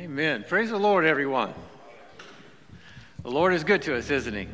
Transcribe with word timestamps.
Amen. 0.00 0.46
Praise 0.48 0.70
the 0.70 0.78
Lord, 0.78 1.04
everyone. 1.04 1.52
The 3.22 3.30
Lord 3.30 3.52
is 3.52 3.64
good 3.64 3.82
to 3.82 3.98
us, 3.98 4.08
isn't 4.08 4.32
He? 4.32 4.48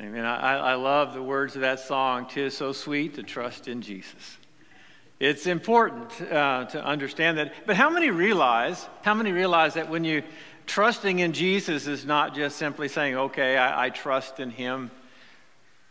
Amen. 0.00 0.24
I, 0.24 0.56
I 0.56 0.74
love 0.74 1.14
the 1.14 1.22
words 1.22 1.54
of 1.54 1.60
that 1.60 1.78
song, 1.78 2.26
Tis 2.26 2.56
So 2.56 2.72
Sweet 2.72 3.14
to 3.14 3.22
Trust 3.22 3.68
in 3.68 3.82
Jesus. 3.82 4.38
It's 5.20 5.46
important 5.46 6.20
uh, 6.22 6.64
to 6.64 6.84
understand 6.84 7.38
that. 7.38 7.54
But 7.66 7.76
how 7.76 7.88
many 7.88 8.10
realize, 8.10 8.84
how 9.02 9.14
many 9.14 9.30
realize 9.30 9.74
that 9.74 9.88
when 9.88 10.02
you 10.02 10.24
trusting 10.66 11.20
in 11.20 11.32
Jesus 11.32 11.86
is 11.86 12.04
not 12.04 12.34
just 12.34 12.56
simply 12.56 12.88
saying, 12.88 13.14
okay, 13.14 13.56
I, 13.56 13.84
I 13.84 13.90
trust 13.90 14.40
in 14.40 14.50
Him, 14.50 14.90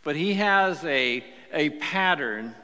but 0.04 0.14
He 0.14 0.34
has 0.34 0.84
a, 0.84 1.24
a 1.54 1.70
pattern 1.70 2.54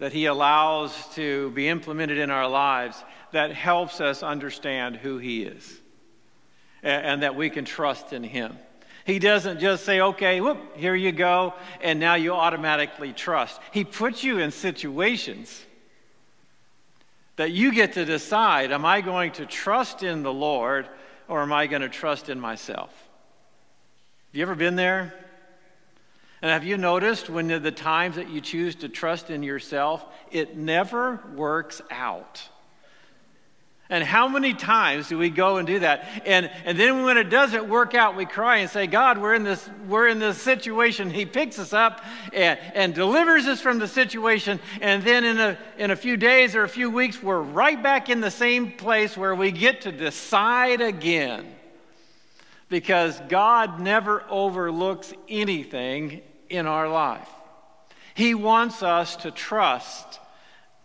that 0.00 0.12
He 0.12 0.26
allows 0.26 0.92
to 1.14 1.50
be 1.50 1.68
implemented 1.68 2.18
in 2.18 2.30
our 2.30 2.48
lives 2.48 3.02
that 3.32 3.52
helps 3.52 4.00
us 4.00 4.22
understand 4.22 4.96
who 4.96 5.18
He 5.18 5.44
is 5.44 5.80
and, 6.82 7.06
and 7.06 7.22
that 7.22 7.36
we 7.36 7.50
can 7.50 7.64
trust 7.64 8.12
in 8.12 8.24
Him. 8.24 8.56
He 9.04 9.18
doesn't 9.18 9.60
just 9.60 9.84
say, 9.84 10.00
okay, 10.00 10.40
whoop, 10.40 10.76
here 10.76 10.94
you 10.94 11.12
go, 11.12 11.54
and 11.80 12.00
now 12.00 12.14
you 12.14 12.32
automatically 12.32 13.12
trust. 13.12 13.60
He 13.72 13.84
puts 13.84 14.24
you 14.24 14.38
in 14.38 14.50
situations 14.50 15.64
that 17.36 17.52
you 17.52 17.72
get 17.72 17.94
to 17.94 18.04
decide 18.04 18.72
am 18.72 18.84
I 18.84 19.00
going 19.00 19.32
to 19.32 19.46
trust 19.46 20.02
in 20.02 20.22
the 20.22 20.32
Lord 20.32 20.88
or 21.28 21.42
am 21.42 21.52
I 21.52 21.66
going 21.66 21.82
to 21.82 21.88
trust 21.88 22.28
in 22.28 22.40
myself? 22.40 22.90
Have 24.28 24.36
you 24.36 24.42
ever 24.42 24.54
been 24.54 24.76
there? 24.76 25.14
And 26.42 26.50
have 26.50 26.64
you 26.64 26.78
noticed 26.78 27.28
when 27.28 27.48
the 27.48 27.70
times 27.70 28.16
that 28.16 28.30
you 28.30 28.40
choose 28.40 28.74
to 28.76 28.88
trust 28.88 29.28
in 29.28 29.42
yourself, 29.42 30.04
it 30.30 30.56
never 30.56 31.20
works 31.36 31.82
out? 31.90 32.40
And 33.90 34.04
how 34.04 34.28
many 34.28 34.54
times 34.54 35.08
do 35.08 35.18
we 35.18 35.30
go 35.30 35.56
and 35.56 35.66
do 35.66 35.80
that? 35.80 36.08
And, 36.24 36.48
and 36.64 36.78
then 36.78 37.02
when 37.02 37.18
it 37.18 37.28
doesn't 37.28 37.68
work 37.68 37.92
out, 37.92 38.16
we 38.16 38.24
cry 38.24 38.58
and 38.58 38.70
say, 38.70 38.86
God, 38.86 39.18
we're 39.18 39.34
in 39.34 39.42
this, 39.42 39.68
we're 39.88 40.06
in 40.06 40.20
this 40.20 40.40
situation. 40.40 41.10
He 41.10 41.26
picks 41.26 41.58
us 41.58 41.72
up 41.72 42.00
and, 42.32 42.58
and 42.74 42.94
delivers 42.94 43.46
us 43.46 43.60
from 43.60 43.80
the 43.80 43.88
situation. 43.88 44.60
And 44.80 45.02
then 45.02 45.24
in 45.24 45.40
a, 45.40 45.58
in 45.76 45.90
a 45.90 45.96
few 45.96 46.16
days 46.16 46.54
or 46.54 46.62
a 46.62 46.68
few 46.68 46.88
weeks, 46.88 47.20
we're 47.20 47.42
right 47.42 47.82
back 47.82 48.08
in 48.08 48.20
the 48.20 48.30
same 48.30 48.72
place 48.72 49.16
where 49.16 49.34
we 49.34 49.50
get 49.50 49.80
to 49.82 49.92
decide 49.92 50.80
again. 50.80 51.52
Because 52.68 53.20
God 53.28 53.80
never 53.80 54.22
overlooks 54.30 55.12
anything 55.28 56.22
in 56.50 56.66
our 56.66 56.88
life. 56.88 57.28
He 58.14 58.34
wants 58.34 58.82
us 58.82 59.16
to 59.16 59.30
trust 59.30 60.20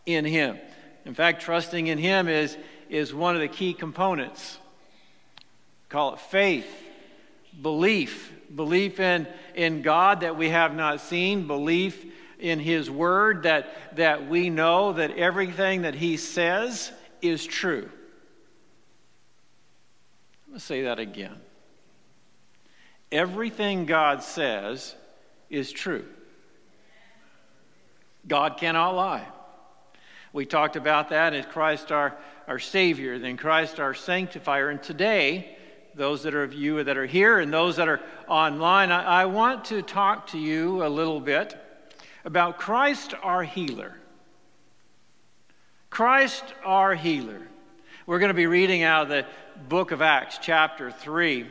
in 0.05 0.23
Him. 0.23 0.58
In 1.03 1.13
fact, 1.13 1.41
trusting 1.41 1.88
in 1.88 1.97
Him 1.97 2.27
is, 2.27 2.55
is 2.89 3.13
one 3.13 3.35
of 3.35 3.41
the 3.41 3.47
key 3.47 3.73
components. 3.73 4.58
Call 5.89 6.13
it 6.13 6.19
faith, 6.19 6.67
belief, 7.61 8.31
belief 8.53 8.99
in, 8.99 9.27
in 9.55 9.81
God 9.81 10.21
that 10.21 10.38
we 10.38 10.49
have 10.49 10.75
not 10.75 11.02
seen, 11.02 11.47
belief 11.47 12.05
in 12.39 12.59
His 12.59 12.89
Word 12.89 13.43
that, 13.43 13.95
that 13.95 14.27
we 14.27 14.49
know 14.49 14.93
that 14.93 15.17
everything 15.17 15.81
that 15.81 15.95
He 15.95 16.17
says 16.17 16.91
is 17.21 17.45
true. 17.45 17.89
Going 20.47 20.59
to 20.59 20.66
say 20.66 20.83
that 20.83 20.99
again. 20.99 21.36
Everything 23.11 23.86
God 23.86 24.23
says 24.23 24.95
is 25.49 25.71
true. 25.71 26.05
God 28.27 28.57
cannot 28.57 28.95
lie. 28.95 29.27
We 30.33 30.45
talked 30.45 30.75
about 30.75 31.09
that 31.09 31.33
as 31.33 31.45
Christ 31.45 31.91
our, 31.91 32.17
our 32.47 32.59
Savior, 32.59 33.17
then 33.19 33.37
Christ 33.37 33.79
our 33.79 33.93
Sanctifier. 33.93 34.69
And 34.69 34.81
today, 34.81 35.55
those 35.93 36.23
that 36.23 36.35
are 36.35 36.43
of 36.43 36.53
you 36.53 36.83
that 36.83 36.97
are 36.97 37.05
here 37.05 37.39
and 37.39 37.53
those 37.53 37.77
that 37.77 37.87
are 37.87 38.02
online, 38.27 38.92
I, 38.92 39.21
I 39.21 39.25
want 39.25 39.65
to 39.65 39.81
talk 39.81 40.27
to 40.27 40.37
you 40.37 40.86
a 40.86 40.89
little 40.89 41.21
bit 41.21 41.55
about 42.25 42.58
Christ 42.58 43.14
our 43.21 43.43
healer. 43.43 43.95
Christ 45.89 46.43
our 46.65 46.95
healer. 46.95 47.41
We're 48.05 48.20
going 48.20 48.30
to 48.30 48.33
be 48.33 48.47
reading 48.47 48.83
out 48.83 49.03
of 49.03 49.09
the 49.09 49.25
book 49.70 49.91
of 49.91 50.02
Acts, 50.02 50.37
chapter 50.41 50.91
3. 50.91 51.47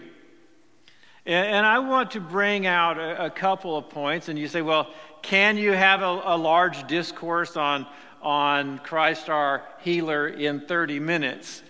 And 1.27 1.65
I 1.65 1.79
want 1.79 2.11
to 2.13 2.21
bring 2.21 2.67
out 2.67 2.99
a, 2.99 3.31
couple 3.31 3.79
of 3.79 3.89
points. 3.89 4.29
And 4.29 4.39
you 4.39 4.47
say, 4.47 4.61
well, 4.61 4.89
can 5.23 5.57
you 5.57 5.73
have 5.73 6.03
a, 6.03 6.23
a 6.25 6.37
large 6.37 6.87
discourse 6.87 7.57
on, 7.57 7.87
on 8.21 8.79
Christ 8.81 9.31
our 9.31 9.65
healer 9.81 10.29
in 10.29 10.61
30 10.61 11.01
minutes? 11.01 11.63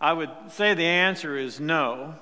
I 0.00 0.12
would 0.12 0.30
say 0.48 0.74
the 0.74 0.84
answer 0.84 1.36
is 1.36 1.60
no. 1.60 2.16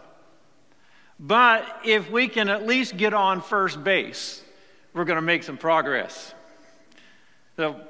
But 1.19 1.65
if 1.87 2.11
we 2.11 2.29
can 2.29 2.51
at 2.51 2.67
least 2.67 2.97
get 2.99 3.15
on 3.15 3.41
first 3.41 3.83
base, 3.83 4.43
we're 4.93 5.05
going 5.05 5.17
to 5.17 5.23
make 5.23 5.43
some 5.43 5.57
progress. 5.57 6.35
So, 7.57 7.81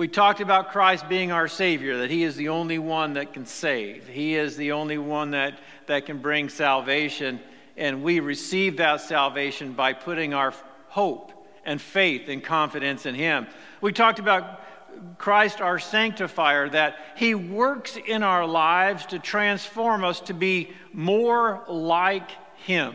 we 0.00 0.08
talked 0.08 0.40
about 0.40 0.70
Christ 0.70 1.10
being 1.10 1.30
our 1.30 1.46
Savior, 1.46 1.98
that 1.98 2.10
He 2.10 2.24
is 2.24 2.34
the 2.34 2.48
only 2.48 2.78
one 2.78 3.12
that 3.12 3.34
can 3.34 3.44
save. 3.44 4.08
He 4.08 4.34
is 4.34 4.56
the 4.56 4.72
only 4.72 4.96
one 4.96 5.32
that, 5.32 5.58
that 5.88 6.06
can 6.06 6.22
bring 6.22 6.48
salvation. 6.48 7.38
And 7.76 8.02
we 8.02 8.20
receive 8.20 8.78
that 8.78 9.02
salvation 9.02 9.74
by 9.74 9.92
putting 9.92 10.32
our 10.32 10.54
hope 10.88 11.32
and 11.66 11.78
faith 11.78 12.30
and 12.30 12.42
confidence 12.42 13.04
in 13.04 13.14
Him. 13.14 13.46
We 13.82 13.92
talked 13.92 14.20
about 14.20 14.62
Christ, 15.18 15.60
our 15.60 15.78
sanctifier, 15.78 16.70
that 16.70 16.96
He 17.16 17.34
works 17.34 17.98
in 17.98 18.22
our 18.22 18.46
lives 18.46 19.04
to 19.06 19.18
transform 19.18 20.02
us 20.02 20.20
to 20.20 20.32
be 20.32 20.70
more 20.94 21.62
like 21.68 22.30
Him 22.56 22.94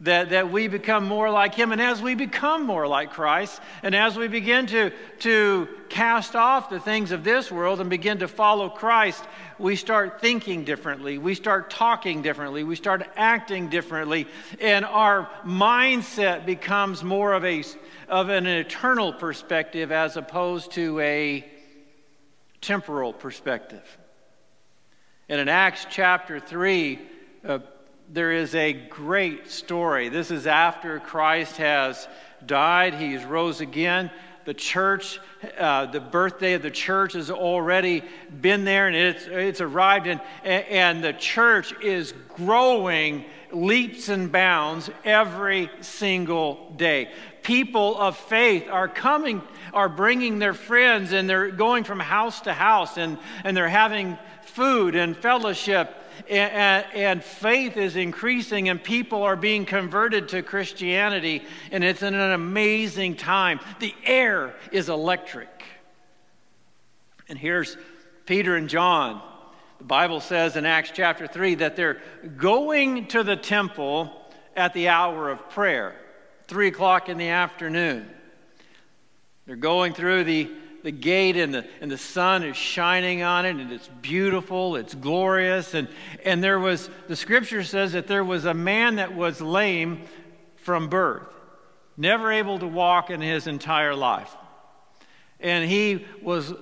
that, 0.00 0.30
that 0.30 0.50
we 0.50 0.68
become 0.68 1.04
more 1.04 1.30
like 1.30 1.54
Him. 1.54 1.72
And 1.72 1.80
as 1.80 2.02
we 2.02 2.14
become 2.14 2.66
more 2.66 2.86
like 2.86 3.12
Christ, 3.12 3.60
and 3.82 3.94
as 3.94 4.16
we 4.16 4.28
begin 4.28 4.66
to, 4.66 4.90
to 5.20 5.68
cast 5.88 6.34
off 6.34 6.70
the 6.70 6.80
things 6.80 7.12
of 7.12 7.24
this 7.24 7.50
world 7.50 7.80
and 7.80 7.88
begin 7.88 8.18
to 8.18 8.28
follow 8.28 8.68
Christ, 8.68 9.24
we 9.58 9.76
start 9.76 10.20
thinking 10.20 10.64
differently. 10.64 11.18
We 11.18 11.34
start 11.34 11.70
talking 11.70 12.22
differently. 12.22 12.64
We 12.64 12.76
start 12.76 13.06
acting 13.16 13.68
differently. 13.68 14.26
And 14.60 14.84
our 14.84 15.28
mindset 15.44 16.46
becomes 16.46 17.04
more 17.04 17.32
of, 17.32 17.44
a, 17.44 17.62
of 18.08 18.28
an 18.28 18.46
eternal 18.46 19.12
perspective 19.12 19.92
as 19.92 20.16
opposed 20.16 20.72
to 20.72 20.98
a 21.00 21.44
temporal 22.60 23.12
perspective. 23.12 23.98
And 25.28 25.40
in 25.40 25.48
Acts 25.48 25.86
chapter 25.88 26.40
3, 26.40 26.98
uh, 27.46 27.58
there 28.12 28.32
is 28.32 28.54
a 28.54 28.72
great 28.72 29.50
story. 29.50 30.08
This 30.08 30.30
is 30.30 30.46
after 30.46 31.00
Christ 31.00 31.56
has 31.56 32.06
died, 32.44 32.94
he's 32.94 33.24
rose 33.24 33.60
again. 33.60 34.10
The 34.44 34.54
church, 34.54 35.20
uh, 35.58 35.86
the 35.86 36.00
birthday 36.00 36.52
of 36.52 36.60
the 36.60 36.70
church 36.70 37.14
has 37.14 37.30
already 37.30 38.02
been 38.42 38.64
there 38.64 38.88
and 38.88 38.94
it's, 38.94 39.24
it's 39.26 39.60
arrived, 39.62 40.06
and, 40.06 40.20
and 40.44 41.02
the 41.02 41.14
church 41.14 41.72
is 41.82 42.12
growing 42.36 43.24
leaps 43.52 44.10
and 44.10 44.30
bounds 44.30 44.90
every 45.04 45.70
single 45.80 46.72
day. 46.76 47.10
People 47.42 47.96
of 47.96 48.18
faith 48.18 48.68
are 48.68 48.88
coming, 48.88 49.40
are 49.72 49.88
bringing 49.88 50.38
their 50.38 50.54
friends, 50.54 51.12
and 51.12 51.28
they're 51.28 51.50
going 51.50 51.84
from 51.84 52.00
house 52.00 52.42
to 52.42 52.52
house, 52.52 52.98
and, 52.98 53.16
and 53.44 53.56
they're 53.56 53.68
having 53.68 54.18
food 54.42 54.94
and 54.94 55.16
fellowship 55.16 56.03
and, 56.28 56.86
and, 56.94 57.24
faith 57.24 57.76
is 57.76 57.96
increasing, 57.96 58.68
and 58.68 58.82
people 58.82 59.22
are 59.22 59.36
being 59.36 59.64
converted 59.64 60.28
to 60.28 60.42
Christianity, 60.42 61.42
and 61.70 61.84
it's 61.84 62.02
an 62.02 62.14
amazing 62.14 63.16
time. 63.16 63.60
The 63.80 63.94
air 64.04 64.54
is 64.72 64.88
electric. 64.88 65.48
And 67.28 67.38
here's 67.38 67.76
Peter 68.26 68.56
and 68.56 68.68
John. 68.68 69.22
The 69.78 69.84
Bible 69.84 70.20
says 70.20 70.56
in 70.56 70.66
Acts 70.66 70.92
chapter 70.94 71.26
3 71.26 71.56
that 71.56 71.76
they're 71.76 72.00
going 72.36 73.06
to 73.08 73.22
the 73.22 73.36
temple 73.36 74.12
at 74.56 74.72
the 74.72 74.88
hour 74.88 75.30
of 75.30 75.50
prayer, 75.50 75.94
3 76.48 76.68
o'clock 76.68 77.08
in 77.08 77.18
the 77.18 77.28
afternoon. 77.28 78.08
They're 79.46 79.56
going 79.56 79.92
through 79.92 80.24
the 80.24 80.50
the 80.84 80.92
gate 80.92 81.38
and 81.38 81.54
the, 81.54 81.66
and 81.80 81.90
the 81.90 81.96
sun 81.96 82.42
is 82.42 82.58
shining 82.58 83.22
on 83.22 83.46
it 83.46 83.56
and 83.56 83.72
it's 83.72 83.88
beautiful, 84.02 84.76
it's 84.76 84.94
glorious. 84.94 85.72
And, 85.72 85.88
and 86.24 86.44
there 86.44 86.60
was, 86.60 86.90
the 87.08 87.16
scripture 87.16 87.64
says 87.64 87.94
that 87.94 88.06
there 88.06 88.22
was 88.22 88.44
a 88.44 88.52
man 88.52 88.96
that 88.96 89.14
was 89.14 89.40
lame 89.40 90.02
from 90.56 90.90
birth, 90.90 91.26
never 91.96 92.30
able 92.30 92.58
to 92.58 92.66
walk 92.66 93.08
in 93.08 93.22
his 93.22 93.46
entire 93.46 93.94
life. 93.94 94.36
And 95.40 95.68
he 95.68 96.04
was 96.20 96.52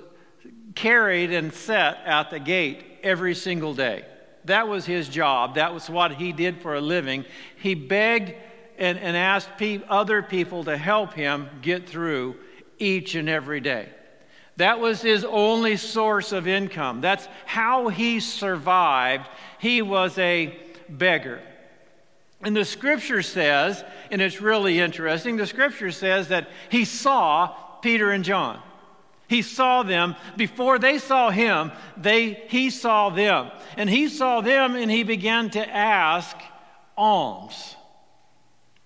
carried 0.76 1.32
and 1.32 1.52
set 1.52 1.98
at 2.06 2.30
the 2.30 2.38
gate 2.38 2.84
every 3.02 3.34
single 3.34 3.74
day. 3.74 4.04
That 4.44 4.68
was 4.68 4.86
his 4.86 5.08
job. 5.08 5.56
That 5.56 5.74
was 5.74 5.90
what 5.90 6.12
he 6.12 6.32
did 6.32 6.62
for 6.62 6.76
a 6.76 6.80
living. 6.80 7.24
He 7.56 7.74
begged 7.74 8.34
and, 8.78 8.98
and 8.98 9.16
asked 9.16 9.50
pe- 9.58 9.82
other 9.88 10.22
people 10.22 10.62
to 10.64 10.76
help 10.76 11.12
him 11.14 11.48
get 11.60 11.88
through 11.88 12.36
each 12.78 13.16
and 13.16 13.28
every 13.28 13.60
day. 13.60 13.88
That 14.56 14.80
was 14.80 15.00
his 15.00 15.24
only 15.24 15.76
source 15.76 16.32
of 16.32 16.46
income. 16.46 17.00
That's 17.00 17.26
how 17.46 17.88
he 17.88 18.20
survived. 18.20 19.28
He 19.58 19.82
was 19.82 20.18
a 20.18 20.56
beggar. 20.88 21.40
And 22.42 22.56
the 22.56 22.64
scripture 22.64 23.22
says, 23.22 23.82
and 24.10 24.20
it's 24.20 24.40
really 24.40 24.80
interesting, 24.80 25.36
the 25.36 25.46
scripture 25.46 25.92
says 25.92 26.28
that 26.28 26.48
he 26.70 26.84
saw 26.84 27.48
Peter 27.80 28.10
and 28.10 28.24
John. 28.24 28.60
He 29.28 29.42
saw 29.42 29.82
them 29.82 30.16
before 30.36 30.78
they 30.78 30.98
saw 30.98 31.30
him, 31.30 31.72
they, 31.96 32.34
he 32.48 32.68
saw 32.68 33.08
them. 33.10 33.50
And 33.76 33.88
he 33.88 34.08
saw 34.08 34.42
them 34.42 34.76
and 34.76 34.90
he 34.90 35.04
began 35.04 35.48
to 35.50 35.66
ask 35.66 36.36
alms. 36.98 37.76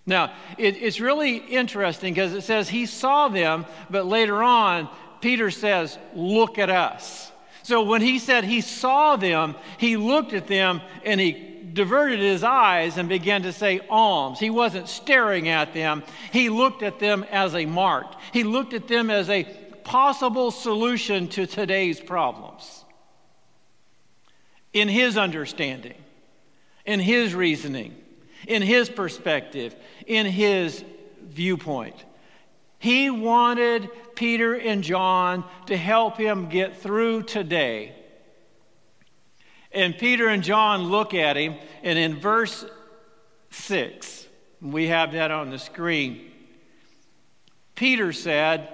Now, 0.04 0.32
it, 0.56 0.76
it's 0.76 1.00
really 1.00 1.36
interesting 1.38 2.14
because 2.14 2.32
it 2.32 2.42
says 2.42 2.68
he 2.68 2.86
saw 2.86 3.26
them, 3.28 3.66
but 3.90 4.06
later 4.06 4.40
on, 4.40 4.88
Peter 5.20 5.50
says, 5.50 5.98
Look 6.14 6.58
at 6.58 6.70
us. 6.70 7.30
So 7.62 7.82
when 7.82 8.00
he 8.00 8.18
said 8.18 8.44
he 8.44 8.60
saw 8.60 9.16
them, 9.16 9.56
he 9.78 9.96
looked 9.96 10.32
at 10.32 10.46
them 10.46 10.80
and 11.04 11.20
he 11.20 11.32
diverted 11.72 12.20
his 12.20 12.44
eyes 12.44 12.96
and 12.96 13.08
began 13.08 13.42
to 13.42 13.52
say 13.52 13.80
alms. 13.90 14.38
He 14.38 14.50
wasn't 14.50 14.88
staring 14.88 15.48
at 15.48 15.74
them, 15.74 16.02
he 16.32 16.48
looked 16.48 16.82
at 16.82 16.98
them 16.98 17.24
as 17.30 17.54
a 17.54 17.66
mark. 17.66 18.14
He 18.32 18.44
looked 18.44 18.72
at 18.72 18.88
them 18.88 19.10
as 19.10 19.28
a 19.28 19.44
possible 19.84 20.50
solution 20.50 21.28
to 21.28 21.46
today's 21.46 22.00
problems. 22.00 22.84
In 24.72 24.88
his 24.88 25.16
understanding, 25.16 25.96
in 26.84 27.00
his 27.00 27.34
reasoning, 27.34 27.94
in 28.46 28.62
his 28.62 28.88
perspective, 28.88 29.74
in 30.06 30.26
his 30.26 30.84
viewpoint. 31.22 31.96
He 32.86 33.10
wanted 33.10 33.90
Peter 34.14 34.54
and 34.54 34.84
John 34.84 35.42
to 35.66 35.76
help 35.76 36.18
him 36.18 36.48
get 36.48 36.76
through 36.76 37.24
today. 37.24 37.96
And 39.72 39.98
Peter 39.98 40.28
and 40.28 40.44
John 40.44 40.84
look 40.84 41.12
at 41.12 41.36
him, 41.36 41.56
and 41.82 41.98
in 41.98 42.20
verse 42.20 42.64
6, 43.50 44.28
we 44.62 44.86
have 44.86 45.10
that 45.14 45.32
on 45.32 45.50
the 45.50 45.58
screen. 45.58 46.30
Peter 47.74 48.12
said, 48.12 48.68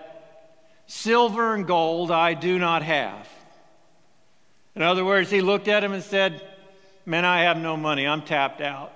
Silver 0.87 1.55
and 1.55 1.67
gold 1.67 2.11
I 2.11 2.35
do 2.35 2.59
not 2.59 2.83
have. 2.83 3.27
In 4.75 4.83
other 4.83 5.07
words, 5.07 5.31
he 5.31 5.41
looked 5.41 5.69
at 5.69 5.83
him 5.83 5.95
and 5.95 6.03
said, 6.03 6.47
Man, 7.07 7.25
I 7.25 7.45
have 7.45 7.57
no 7.57 7.79
money. 7.79 8.07
I'm 8.07 8.21
tapped 8.21 8.61
out. 8.61 8.93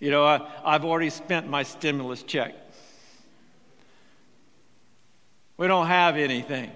You 0.00 0.10
know, 0.10 0.24
I, 0.24 0.40
I've 0.64 0.84
already 0.84 1.10
spent 1.10 1.48
my 1.48 1.62
stimulus 1.62 2.24
check. 2.24 2.56
We 5.56 5.66
don't 5.66 5.86
have 5.86 6.16
anything. 6.16 6.70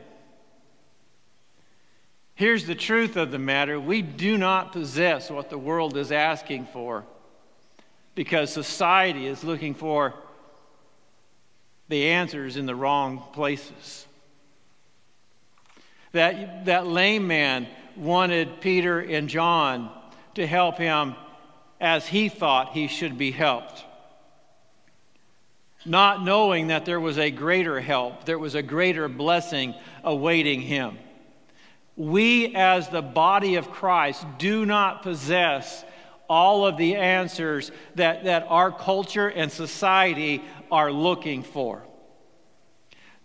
Here's 2.35 2.67
the 2.67 2.75
truth 2.75 3.17
of 3.17 3.31
the 3.31 3.39
matter 3.39 3.81
we 3.81 4.03
do 4.03 4.37
not 4.37 4.73
possess 4.73 5.31
what 5.31 5.49
the 5.49 5.59
world 5.59 5.97
is 5.97 6.13
asking 6.13 6.67
for 6.67 7.05
because 8.15 8.53
society 8.53 9.27
is 9.27 9.43
looking 9.43 9.75
for 9.75 10.15
the 11.89 12.09
answers 12.09 12.57
in 12.57 12.67
the 12.67 12.75
wrong 12.75 13.23
places. 13.33 14.07
That, 16.13 16.67
that 16.67 16.87
lame 16.87 17.27
man 17.27 17.69
wanted 17.97 18.61
Peter 18.61 19.01
and 19.01 19.29
John 19.29 19.91
to 20.35 20.47
help 20.47 20.79
him 20.79 21.15
as 21.81 22.07
he 22.07 22.29
thought 22.29 22.73
he 22.73 22.89
should 22.89 23.17
be 23.17 23.31
helped. 23.31 23.85
Not 25.85 26.25
knowing 26.25 26.69
that 26.69 26.85
there 26.85 27.01
was 27.01 27.19
a 27.19 27.31
greater 27.31 27.81
help, 27.81 28.25
there 28.25 28.39
was 28.39 28.55
a 28.55 28.63
greater 28.63 29.09
blessing 29.09 29.75
awaiting 30.03 30.61
him. 30.61 30.99
We, 31.97 32.55
as 32.55 32.89
the 32.89 33.03
body 33.03 33.55
of 33.55 33.71
Christ, 33.71 34.25
do 34.39 34.67
not 34.67 35.03
possess 35.03 35.85
all 36.29 36.67
of 36.67 36.77
the 36.77 36.97
answers 36.97 37.71
that, 37.95 38.25
that 38.25 38.47
our 38.49 38.71
culture 38.73 39.29
and 39.29 39.51
society 39.51 40.43
are 40.71 40.93
looking 40.93 41.43
for. 41.43 41.83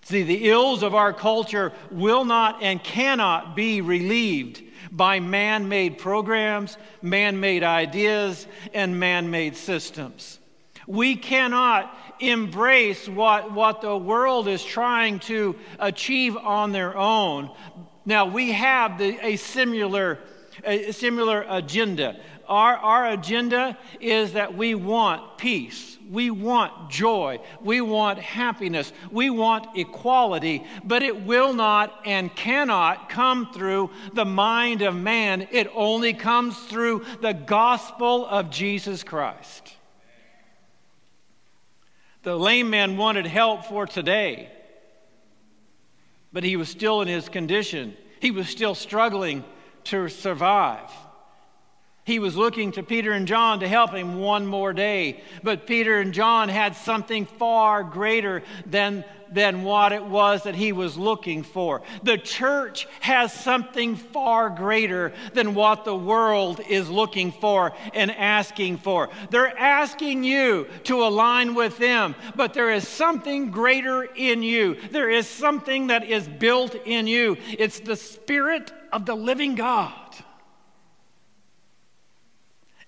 See, 0.03 0.23
the 0.23 0.49
ills 0.49 0.83
of 0.83 0.95
our 0.95 1.13
culture 1.13 1.71
will 1.91 2.25
not 2.25 2.63
and 2.63 2.83
cannot 2.83 3.55
be 3.55 3.81
relieved 3.81 4.63
by 4.91 5.19
man 5.19 5.69
made 5.69 5.97
programs, 5.97 6.77
man 7.01 7.39
made 7.39 7.63
ideas, 7.63 8.47
and 8.73 8.99
man 8.99 9.29
made 9.29 9.55
systems. 9.55 10.39
We 10.87 11.15
cannot 11.15 11.95
embrace 12.21 13.07
what, 13.07 13.51
what 13.51 13.81
the 13.81 13.97
world 13.97 14.47
is 14.47 14.63
trying 14.63 15.19
to 15.19 15.55
achieve 15.79 16.37
on 16.37 16.71
their 16.71 16.95
own. 16.97 17.51
Now, 18.05 18.25
we 18.25 18.51
have 18.51 18.97
the, 18.97 19.17
a, 19.25 19.35
similar, 19.35 20.19
a 20.63 20.91
similar 20.91 21.45
agenda. 21.47 22.19
Our, 22.47 22.75
our 22.75 23.11
agenda 23.11 23.77
is 23.99 24.33
that 24.33 24.57
we 24.57 24.75
want 24.75 25.37
peace, 25.37 25.97
we 26.09 26.31
want 26.31 26.89
joy, 26.89 27.39
we 27.61 27.79
want 27.79 28.19
happiness, 28.19 28.91
we 29.11 29.29
want 29.29 29.77
equality, 29.77 30.65
but 30.83 31.01
it 31.03 31.21
will 31.21 31.53
not 31.53 32.01
and 32.05 32.35
cannot 32.35 33.09
come 33.09 33.53
through 33.53 33.91
the 34.13 34.25
mind 34.25 34.81
of 34.81 34.95
man. 34.95 35.47
It 35.51 35.69
only 35.73 36.13
comes 36.13 36.57
through 36.57 37.05
the 37.21 37.33
gospel 37.33 38.25
of 38.25 38.49
Jesus 38.49 39.03
Christ. 39.03 39.75
The 42.23 42.35
lame 42.35 42.69
man 42.69 42.97
wanted 42.97 43.25
help 43.25 43.65
for 43.65 43.87
today, 43.87 44.49
but 46.31 46.43
he 46.43 46.55
was 46.55 46.69
still 46.69 47.01
in 47.01 47.07
his 47.07 47.29
condition. 47.29 47.97
He 48.19 48.31
was 48.31 48.47
still 48.47 48.75
struggling 48.75 49.43
to 49.85 50.07
survive. 50.07 50.89
He 52.03 52.19
was 52.19 52.35
looking 52.35 52.71
to 52.73 52.83
Peter 52.83 53.11
and 53.11 53.27
John 53.27 53.59
to 53.59 53.67
help 53.67 53.91
him 53.91 54.19
one 54.19 54.45
more 54.45 54.73
day. 54.73 55.23
But 55.43 55.67
Peter 55.67 55.99
and 55.99 56.13
John 56.13 56.49
had 56.49 56.75
something 56.75 57.25
far 57.25 57.83
greater 57.83 58.43
than, 58.65 59.03
than 59.31 59.63
what 59.63 59.91
it 59.91 60.03
was 60.03 60.43
that 60.43 60.55
he 60.55 60.71
was 60.71 60.97
looking 60.97 61.43
for. 61.43 61.81
The 62.03 62.17
church 62.17 62.87
has 62.99 63.33
something 63.33 63.95
far 63.95 64.49
greater 64.49 65.13
than 65.33 65.55
what 65.55 65.85
the 65.85 65.95
world 65.95 66.59
is 66.67 66.89
looking 66.89 67.31
for 67.31 67.73
and 67.93 68.11
asking 68.11 68.77
for. 68.77 69.09
They're 69.29 69.57
asking 69.57 70.23
you 70.23 70.67
to 70.85 71.03
align 71.03 71.55
with 71.55 71.77
them, 71.77 72.15
but 72.35 72.53
there 72.53 72.71
is 72.71 72.87
something 72.87 73.51
greater 73.51 74.03
in 74.03 74.43
you. 74.43 74.77
There 74.91 75.09
is 75.09 75.27
something 75.27 75.87
that 75.87 76.03
is 76.03 76.27
built 76.27 76.75
in 76.85 77.07
you. 77.07 77.37
It's 77.57 77.79
the 77.79 77.95
Spirit 77.95 78.71
of 78.91 79.05
the 79.05 79.15
living 79.15 79.55
God. 79.55 79.93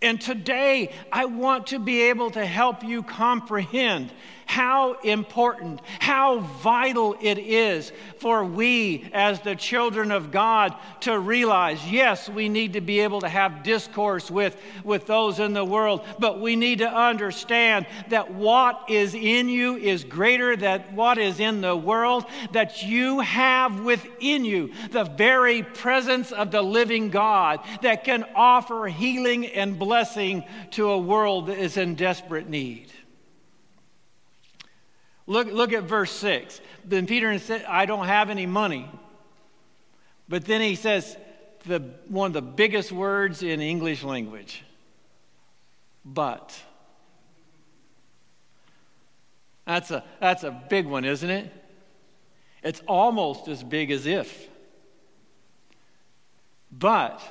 And 0.04 0.20
today, 0.20 0.92
I 1.14 1.26
want 1.26 1.68
to 1.68 1.80
be 1.80 2.02
able 2.04 2.32
to 2.32 2.46
help 2.46 2.84
you 2.84 3.04
comprehend 3.04 4.12
how 4.46 4.94
important, 5.02 5.82
how 6.00 6.40
vital 6.40 7.16
it 7.22 7.38
is 7.38 7.92
for 8.18 8.44
we 8.44 9.10
as 9.14 9.40
the 9.42 9.56
children 9.56 10.12
of 10.12 10.32
God 10.32 10.76
to 11.02 11.18
realize 11.18 11.86
yes, 11.90 12.30
we 12.30 12.50
need 12.50 12.74
to 12.74 12.82
be 12.82 13.02
able 13.02 13.22
to 13.22 13.30
have 13.30 13.64
discourse 13.64 14.30
with, 14.30 14.56
with 14.84 15.06
those 15.08 15.40
in 15.40 15.54
the 15.54 15.66
world, 15.66 16.06
but 16.20 16.40
we 16.40 16.56
need 16.56 16.80
to 16.80 16.88
understand 16.88 17.86
that 18.10 18.34
what 18.34 18.86
is 18.90 19.14
in 19.14 19.50
you 19.50 19.76
is 19.76 20.04
greater 20.04 20.56
than 20.56 20.82
what 20.96 21.18
is 21.18 21.40
in 21.40 21.62
the 21.62 21.76
world, 21.76 22.26
that 22.52 22.84
you 22.84 23.20
have 23.20 23.82
within 23.82 24.46
you 24.46 24.72
the 24.92 25.04
very 25.04 25.64
presence 25.64 26.32
of 26.32 26.52
the 26.52 26.62
living 26.62 27.10
God 27.10 27.60
that 27.82 28.04
can 28.04 28.26
offer 28.36 28.88
healing 28.88 29.46
and 29.48 29.78
blessing 29.78 30.44
to 30.72 30.90
a 30.90 30.98
world 30.98 31.48
that 31.48 31.58
is 31.58 31.78
in 31.78 31.96
desperate 31.96 32.50
need. 32.50 32.92
Look, 35.26 35.48
look 35.48 35.74
at 35.74 35.84
verse 35.84 36.12
6. 36.12 36.60
Then 36.86 37.08
Peter 37.08 37.38
said, 37.40 37.66
I 37.68 37.86
don't 37.86 38.08
have 38.08 38.30
any 38.30 38.46
money. 38.46 38.90
But 40.28 40.46
then 40.46 40.62
he 40.62 40.76
says 40.76 41.16
the, 41.66 41.80
one 42.08 42.28
of 42.28 42.34
the 42.34 42.42
biggest 42.42 42.92
words 42.92 43.44
in 43.44 43.62
English 43.62 44.04
language 44.04 44.64
but. 46.06 46.60
That's 49.66 49.92
a, 49.92 50.04
that's 50.20 50.44
a 50.44 50.52
big 50.52 50.86
one, 50.86 51.06
isn't 51.06 51.30
it? 51.30 51.52
It's 52.64 52.82
almost 52.88 53.48
as 53.48 53.64
big 53.64 53.92
as 53.92 54.06
if. 54.06 54.50
But 56.72 57.22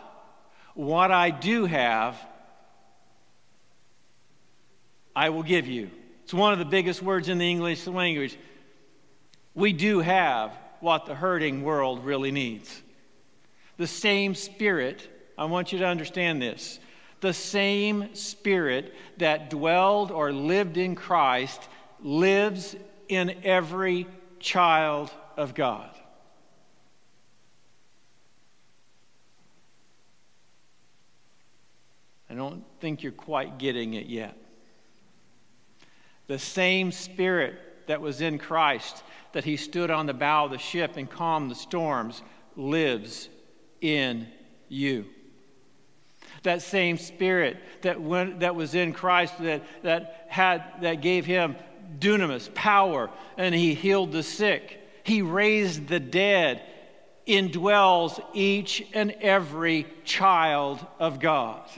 what 0.75 1.11
I 1.11 1.31
do 1.31 1.67
have, 1.67 2.17
I 5.15 5.31
will 5.31 5.43
give 5.43 5.67
you. 5.67 5.91
It's 6.25 6.35
one 6.35 6.53
of 6.53 6.59
the 6.59 6.65
biggest 6.65 7.03
words 7.03 7.29
in 7.29 7.39
the 7.39 7.49
English 7.49 7.87
language. 7.87 8.39
We 9.55 9.73
do 9.73 10.01
have 10.01 10.57
what 10.81 11.07
the 11.07 11.15
hurting 11.15 11.63
world 11.63 12.05
really 12.05 12.31
needs. 12.31 12.83
The 13.77 13.87
same 13.87 14.35
spirit, 14.35 15.09
I 15.37 15.45
want 15.47 15.73
you 15.73 15.79
to 15.81 15.87
understand 15.87 16.41
this, 16.41 16.79
the 17.21 17.33
same 17.33 18.15
spirit 18.15 18.95
that 19.19 19.51
dwelled 19.51 20.11
or 20.11 20.33
lived 20.33 20.77
in 20.77 20.95
Christ 20.95 21.61
lives 22.01 22.75
in 23.09 23.45
every 23.45 24.07
child 24.41 25.11
of 25.37 25.55
God. 25.55 25.91
I 32.29 32.35
don't 32.35 32.65
think 32.81 33.03
you're 33.03 33.13
quite 33.13 33.59
getting 33.59 33.95
it 33.95 34.07
yet. 34.07 34.42
The 36.27 36.39
same 36.39 36.93
Spirit 36.93 37.87
that 37.87 38.01
was 38.01 38.21
in 38.21 38.39
Christ, 38.39 39.03
that 39.33 39.45
He 39.45 39.57
stood 39.57 39.91
on 39.91 40.07
the 40.07 40.15
bow 40.15 40.47
of 40.47 40.51
the 40.51 40.59
ship 40.59 40.97
and 40.97 41.11
calmed 41.11 41.51
the 41.51 41.55
storms, 41.55 42.23
lives 42.57 43.29
in 43.81 44.29
you. 44.69 45.07
That 46.43 46.63
same 46.63 46.97
Spirit 46.97 47.59
that, 47.83 48.01
went, 48.01 48.41
that 48.41 48.55
was 48.55 48.75
in 48.75 48.93
Christ 48.93 49.35
that, 49.41 49.63
that, 49.83 50.27
had, 50.29 50.65
that 50.81 51.01
gave 51.01 51.27
Him 51.27 51.57
dunamis, 51.99 52.53
power, 52.55 53.11
and 53.37 53.55
He 53.55 53.75
healed 53.75 54.13
the 54.13 54.23
sick, 54.23 54.81
He 55.05 55.23
raised 55.23 55.89
the 55.89 56.01
dead, 56.01 56.63
indwells 57.27 58.23
each 58.33 58.85
and 58.95 59.13
every 59.21 59.87
child 60.05 60.85
of 60.99 61.21
God. 61.21 61.69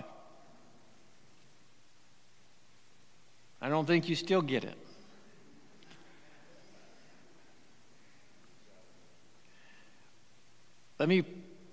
I 3.65 3.71
don't 3.71 3.87
think 3.87 4.11
you 4.11 4.15
still 4.15 4.43
get 4.43 4.63
it. 4.63 4.77
Let 10.99 11.09
me 11.09 11.23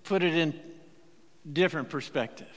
put 0.06 0.24
it 0.24 0.34
in 0.34 0.58
different 1.52 1.90
perspective. 1.90 2.48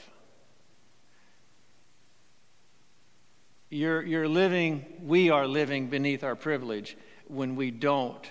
You're, 3.70 4.02
you're 4.02 4.28
living, 4.28 4.84
we 5.02 5.30
are 5.30 5.48
living 5.48 5.88
beneath 5.88 6.22
our 6.22 6.36
privilege 6.36 6.96
when 7.26 7.56
we 7.56 7.72
don't 7.72 8.24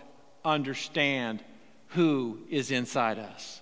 understand 0.46 1.44
who 1.88 2.40
is 2.50 2.72
inside 2.72 3.20
us. 3.20 3.62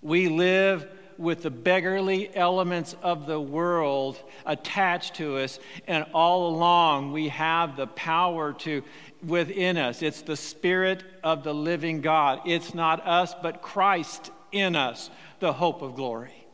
We 0.00 0.28
live 0.28 0.86
with 1.18 1.42
the 1.42 1.50
beggarly 1.50 2.34
elements 2.34 2.94
of 3.02 3.26
the 3.26 3.40
world 3.40 4.18
attached 4.44 5.14
to 5.16 5.38
us, 5.38 5.58
and 5.86 6.04
all 6.12 6.48
along 6.48 7.12
we 7.12 7.28
have 7.28 7.76
the 7.76 7.86
power 7.86 8.52
to 8.52 8.82
within 9.24 9.76
us. 9.76 10.02
It's 10.02 10.22
the 10.22 10.36
Spirit 10.36 11.02
of 11.22 11.42
the 11.42 11.54
living 11.54 12.00
God. 12.00 12.40
It's 12.46 12.74
not 12.74 13.06
us, 13.06 13.34
but 13.42 13.62
Christ 13.62 14.30
in 14.52 14.76
us, 14.76 15.10
the 15.40 15.52
hope 15.52 15.82
of 15.82 15.94
glory. 15.94 16.46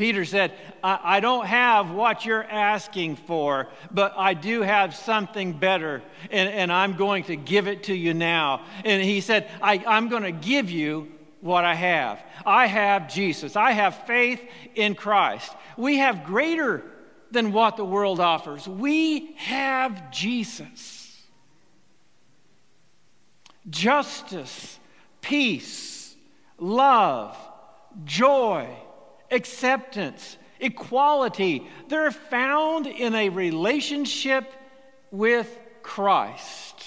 Peter 0.00 0.24
said, 0.24 0.54
I, 0.82 0.98
I, 1.02 1.20
don't 1.20 1.44
have 1.44 1.90
what 1.90 2.24
you're 2.24 2.42
asking 2.42 3.16
for, 3.16 3.68
but 3.90 4.14
I 4.16 4.32
do 4.32 4.62
have 4.62 4.94
something 4.94 5.52
better, 5.52 6.02
and, 6.30 6.48
and 6.48 6.72
I'm 6.72 6.96
going 6.96 7.24
to 7.24 7.36
give 7.36 7.68
it 7.68 7.82
to 7.84 7.94
you 7.94 8.14
now. 8.14 8.64
And 8.86 9.02
he 9.02 9.20
said, 9.20 9.50
I, 9.60 9.84
I'm 9.86 10.08
going 10.08 10.22
to 10.22 10.32
give 10.32 10.70
you 10.70 11.12
what 11.40 11.64
I 11.64 11.74
have. 11.74 12.22
I 12.44 12.66
have 12.66 13.08
Jesus. 13.08 13.56
I 13.56 13.72
have 13.72 14.06
faith 14.06 14.40
in 14.74 14.94
Christ. 14.94 15.52
We 15.76 15.98
have 15.98 16.24
greater 16.24 16.82
than 17.30 17.52
what 17.52 17.76
the 17.76 17.84
world 17.84 18.20
offers. 18.20 18.66
We 18.68 19.34
have 19.36 20.10
Jesus. 20.10 21.22
Justice, 23.68 24.78
peace, 25.20 26.16
love, 26.58 27.36
joy, 28.04 28.68
acceptance, 29.30 30.36
equality, 30.58 31.66
they're 31.88 32.10
found 32.10 32.86
in 32.86 33.14
a 33.14 33.28
relationship 33.28 34.52
with 35.10 35.58
Christ. 35.82 36.84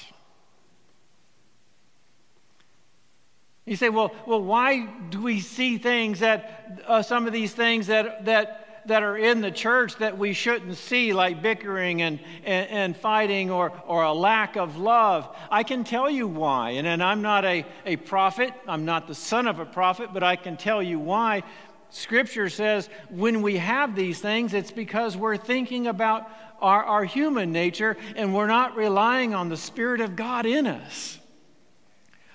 You 3.66 3.78
say, 3.78 3.90
well, 3.90 4.12
well, 4.28 4.42
why 4.42 4.86
do 5.10 5.22
we 5.22 5.40
see 5.40 5.78
things 5.78 6.20
that, 6.20 6.84
uh, 6.86 7.02
some 7.02 7.28
of 7.28 7.34
these 7.34 7.54
things 7.54 7.88
that, 7.88 8.26
that, 8.26 8.84
that 8.88 9.04
are 9.04 9.16
in 9.16 9.40
the 9.40 9.52
church 9.52 9.96
that 9.98 10.18
we 10.18 10.34
shouldn't 10.34 10.76
see, 10.76 11.14
like 11.14 11.42
bickering 11.42 12.02
and, 12.02 12.20
and, 12.44 12.70
and 12.70 12.98
fighting 12.98 13.50
or, 13.50 13.72
or 13.88 14.04
a 14.04 14.12
lack 14.12 14.58
of 14.58 14.76
love? 14.76 15.34
I 15.50 15.64
can 15.64 15.86
tell 15.86 16.10
you 16.10 16.28
why. 16.28 16.72
And, 16.72 16.86
and 16.86 17.02
I'm 17.02 17.22
not 17.22 17.46
a, 17.46 17.66
a 17.86 17.96
prophet, 17.96 18.52
I'm 18.68 18.84
not 18.84 19.08
the 19.08 19.16
son 19.16 19.48
of 19.48 19.60
a 19.60 19.66
prophet, 19.66 20.10
but 20.14 20.24
I 20.24 20.36
can 20.36 20.58
tell 20.58 20.84
you 20.84 21.00
why. 21.00 21.44
Scripture 21.90 22.50
says 22.50 22.90
when 23.12 23.42
we 23.42 23.58
have 23.58 23.96
these 23.96 24.20
things, 24.20 24.54
it's 24.54 24.72
because 24.72 25.16
we're 25.16 25.38
thinking 25.38 25.88
about 25.88 26.30
our, 26.60 26.84
our 26.84 27.06
human 27.06 27.54
nature 27.54 27.96
and 28.18 28.36
we're 28.36 28.48
not 28.48 28.76
relying 28.76 29.34
on 29.34 29.48
the 29.48 29.56
Spirit 29.56 30.02
of 30.02 30.18
God 30.18 30.46
in 30.46 30.68
us. 30.68 31.18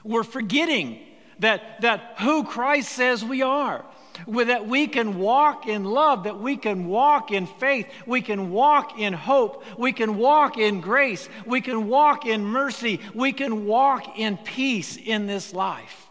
We're 0.05 0.25
forgetting 0.25 1.05
that, 1.39 1.81
that 1.81 2.15
who 2.21 2.45
Christ 2.45 2.91
says 2.91 3.25
we 3.25 3.43
are. 3.43 3.85
That 4.27 4.67
we 4.67 4.89
can 4.89 5.19
walk 5.19 5.69
in 5.69 5.85
love, 5.85 6.25
that 6.25 6.41
we 6.41 6.57
can 6.57 6.89
walk 6.89 7.31
in 7.31 7.47
faith, 7.47 7.87
we 8.05 8.21
can 8.21 8.51
walk 8.51 8.99
in 8.99 9.13
hope, 9.13 9.63
we 9.79 9.93
can 9.93 10.17
walk 10.17 10.59
in 10.59 10.81
grace, 10.81 11.29
we 11.47 11.61
can 11.61 11.87
walk 11.87 12.27
in 12.27 12.45
mercy, 12.45 12.99
we 13.15 13.33
can 13.33 13.67
walk 13.67 14.19
in 14.19 14.37
peace 14.37 14.97
in 14.97 15.27
this 15.27 15.53
life. 15.53 16.09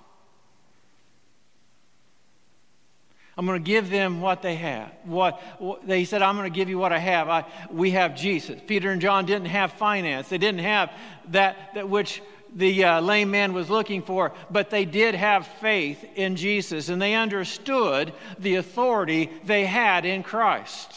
I'm 3.37 3.45
going 3.45 3.61
to 3.61 3.67
give 3.67 3.91
them 3.91 4.19
what 4.19 4.41
they 4.41 4.55
have. 4.55 4.91
What, 5.03 5.39
what 5.59 5.85
they 5.85 6.05
said, 6.05 6.23
I'm 6.23 6.35
going 6.37 6.51
to 6.51 6.55
give 6.55 6.69
you 6.69 6.79
what 6.79 6.91
I 6.91 6.97
have. 6.97 7.29
I, 7.29 7.45
we 7.69 7.91
have 7.91 8.15
Jesus. 8.15 8.59
Peter 8.65 8.89
and 8.89 8.99
John 8.99 9.27
didn't 9.27 9.49
have 9.49 9.73
finance. 9.73 10.27
They 10.27 10.39
didn't 10.39 10.61
have 10.61 10.91
that, 11.29 11.75
that 11.75 11.87
which 11.87 12.23
the 12.55 12.83
uh, 12.83 13.01
lame 13.01 13.31
man 13.31 13.53
was 13.53 13.69
looking 13.69 14.01
for, 14.01 14.33
but 14.49 14.69
they 14.69 14.85
did 14.85 15.15
have 15.15 15.47
faith 15.59 16.03
in 16.15 16.35
Jesus 16.35 16.89
and 16.89 17.01
they 17.01 17.13
understood 17.13 18.13
the 18.39 18.55
authority 18.55 19.29
they 19.43 19.65
had 19.65 20.05
in 20.05 20.23
Christ. 20.23 20.93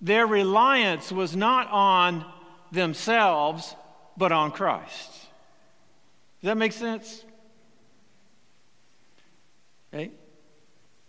Their 0.00 0.26
reliance 0.26 1.10
was 1.10 1.34
not 1.34 1.70
on 1.70 2.24
themselves, 2.72 3.74
but 4.16 4.32
on 4.32 4.50
Christ. 4.50 5.10
Does 6.40 6.48
that 6.48 6.58
make 6.58 6.72
sense? 6.72 7.24
Okay. 9.92 10.10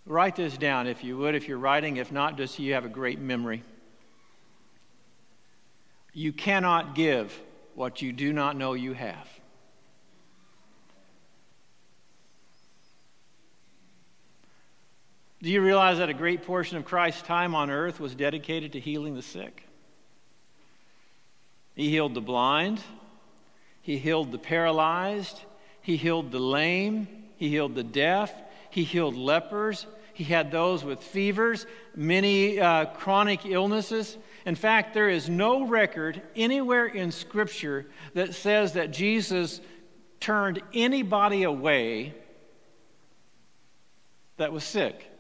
Write 0.06 0.36
this 0.36 0.58
down 0.58 0.88
if 0.88 1.04
you 1.04 1.18
would, 1.18 1.36
if 1.36 1.48
you're 1.48 1.58
writing. 1.58 1.98
If 1.98 2.12
not, 2.12 2.38
just 2.38 2.60
you 2.60 2.74
have 2.74 2.86
a 2.86 2.90
great 2.90 3.20
memory. 3.20 3.64
You 6.14 6.32
cannot 6.32 6.96
give 6.96 7.38
what 7.76 8.02
you 8.02 8.12
do 8.12 8.34
not 8.34 8.58
know 8.58 8.74
you 8.74 8.94
have. 8.94 9.28
Do 15.42 15.52
you 15.52 15.62
realize 15.62 16.00
that 16.00 16.10
a 16.10 16.14
great 16.14 16.44
portion 16.44 16.78
of 16.78 16.86
Christ's 16.86 17.22
time 17.22 17.54
on 17.54 17.70
earth 17.70 18.00
was 18.00 18.16
dedicated 18.16 18.72
to 18.72 18.80
healing 18.80 19.14
the 19.14 19.22
sick? 19.22 19.68
He 21.76 21.90
healed 21.90 22.14
the 22.14 22.22
blind, 22.22 22.82
he 23.82 23.98
healed 23.98 24.32
the 24.32 24.40
paralyzed, 24.40 25.42
he 25.82 25.98
healed 25.98 26.32
the 26.32 26.40
lame, 26.40 27.08
he 27.36 27.50
healed 27.50 27.76
the 27.76 27.84
deaf, 27.84 28.34
he 28.72 28.84
healed 28.84 29.16
lepers, 29.16 29.86
he 30.14 30.24
had 30.24 30.50
those 30.50 30.84
with 30.84 31.04
fevers, 31.04 31.68
many 31.94 32.60
uh, 32.60 32.86
chronic 32.86 33.46
illnesses. 33.46 34.18
In 34.46 34.56
fact, 34.56 34.94
there 34.94 35.10
is 35.10 35.28
no 35.28 35.66
record 35.66 36.22
anywhere 36.36 36.86
in 36.86 37.12
Scripture 37.12 37.88
that 38.14 38.36
says 38.36 38.74
that 38.74 38.92
Jesus 38.92 39.60
turned 40.20 40.62
anybody 40.74 41.44
away 41.44 42.14
that 44.38 44.54
was 44.54 44.64
sick. 44.64 45.12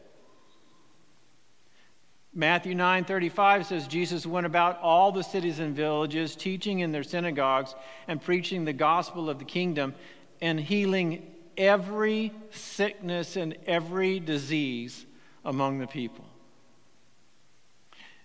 Matthew 2.38 2.75
9:35 2.75 3.65
says 3.65 3.88
Jesus 3.88 4.25
went 4.25 4.46
about 4.46 4.79
all 4.82 5.13
the 5.13 5.24
cities 5.24 5.60
and 5.60 5.74
villages 5.74 6.36
teaching 6.36 6.79
in 6.79 6.91
their 6.91 7.03
synagogues 7.03 7.74
and 8.08 8.22
preaching 8.22 8.65
the 8.65 8.74
gospel 8.74 9.29
of 9.29 9.39
the 9.39 9.46
kingdom 9.46 9.96
and 10.41 10.60
healing 10.60 11.34
every 11.58 12.34
sickness 12.51 13.38
and 13.38 13.55
every 13.65 14.20
disease 14.20 15.05
among 15.46 15.79
the 15.79 15.88
people. 15.88 16.25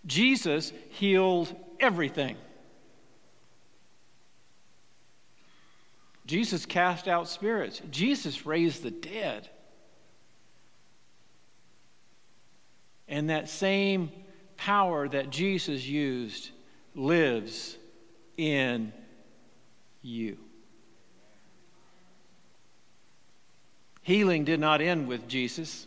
Jesus 0.07 0.73
healed 0.91 1.55
everything. 1.79 2.37
Jesus 6.27 6.65
cast 6.65 7.09
out 7.09 7.29
spirits. 7.29 7.83
Jesus 7.91 8.47
raised 8.47 8.83
the 8.83 8.91
dead. 8.91 9.49
And 13.09 13.31
that 13.31 13.49
same 13.49 14.13
power 14.57 15.09
that 15.09 15.31
Jesus 15.31 15.85
used 15.85 16.51
lives 16.95 17.77
in 18.37 18.93
you. 20.03 20.39
Healing 24.03 24.45
did 24.45 24.61
not 24.61 24.81
end 24.81 25.09
with 25.09 25.29
Jesus. 25.29 25.87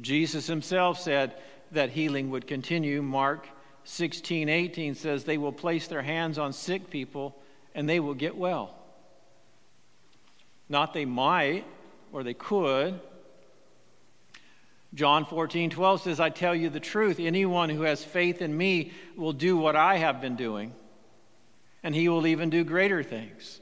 Jesus 0.00 0.46
himself 0.46 1.00
said 1.00 1.34
that 1.72 1.90
healing 1.90 2.30
would 2.30 2.46
continue. 2.46 3.02
Mark 3.02 3.48
16, 3.84 4.48
18 4.48 4.94
says, 4.94 5.24
They 5.24 5.38
will 5.38 5.52
place 5.52 5.86
their 5.86 6.02
hands 6.02 6.38
on 6.38 6.52
sick 6.52 6.90
people 6.90 7.36
and 7.74 7.88
they 7.88 8.00
will 8.00 8.14
get 8.14 8.36
well. 8.36 8.74
Not 10.68 10.94
they 10.94 11.04
might, 11.04 11.64
or 12.12 12.22
they 12.22 12.34
could. 12.34 13.00
John 14.94 15.24
14, 15.24 15.70
12 15.70 16.02
says, 16.02 16.20
I 16.20 16.30
tell 16.30 16.54
you 16.54 16.68
the 16.68 16.80
truth. 16.80 17.20
Anyone 17.20 17.70
who 17.70 17.82
has 17.82 18.04
faith 18.04 18.42
in 18.42 18.56
me 18.56 18.92
will 19.16 19.32
do 19.32 19.56
what 19.56 19.76
I 19.76 19.96
have 19.98 20.20
been 20.20 20.36
doing, 20.36 20.72
and 21.82 21.94
he 21.94 22.08
will 22.08 22.26
even 22.26 22.50
do 22.50 22.64
greater 22.64 23.02
things. 23.02 23.60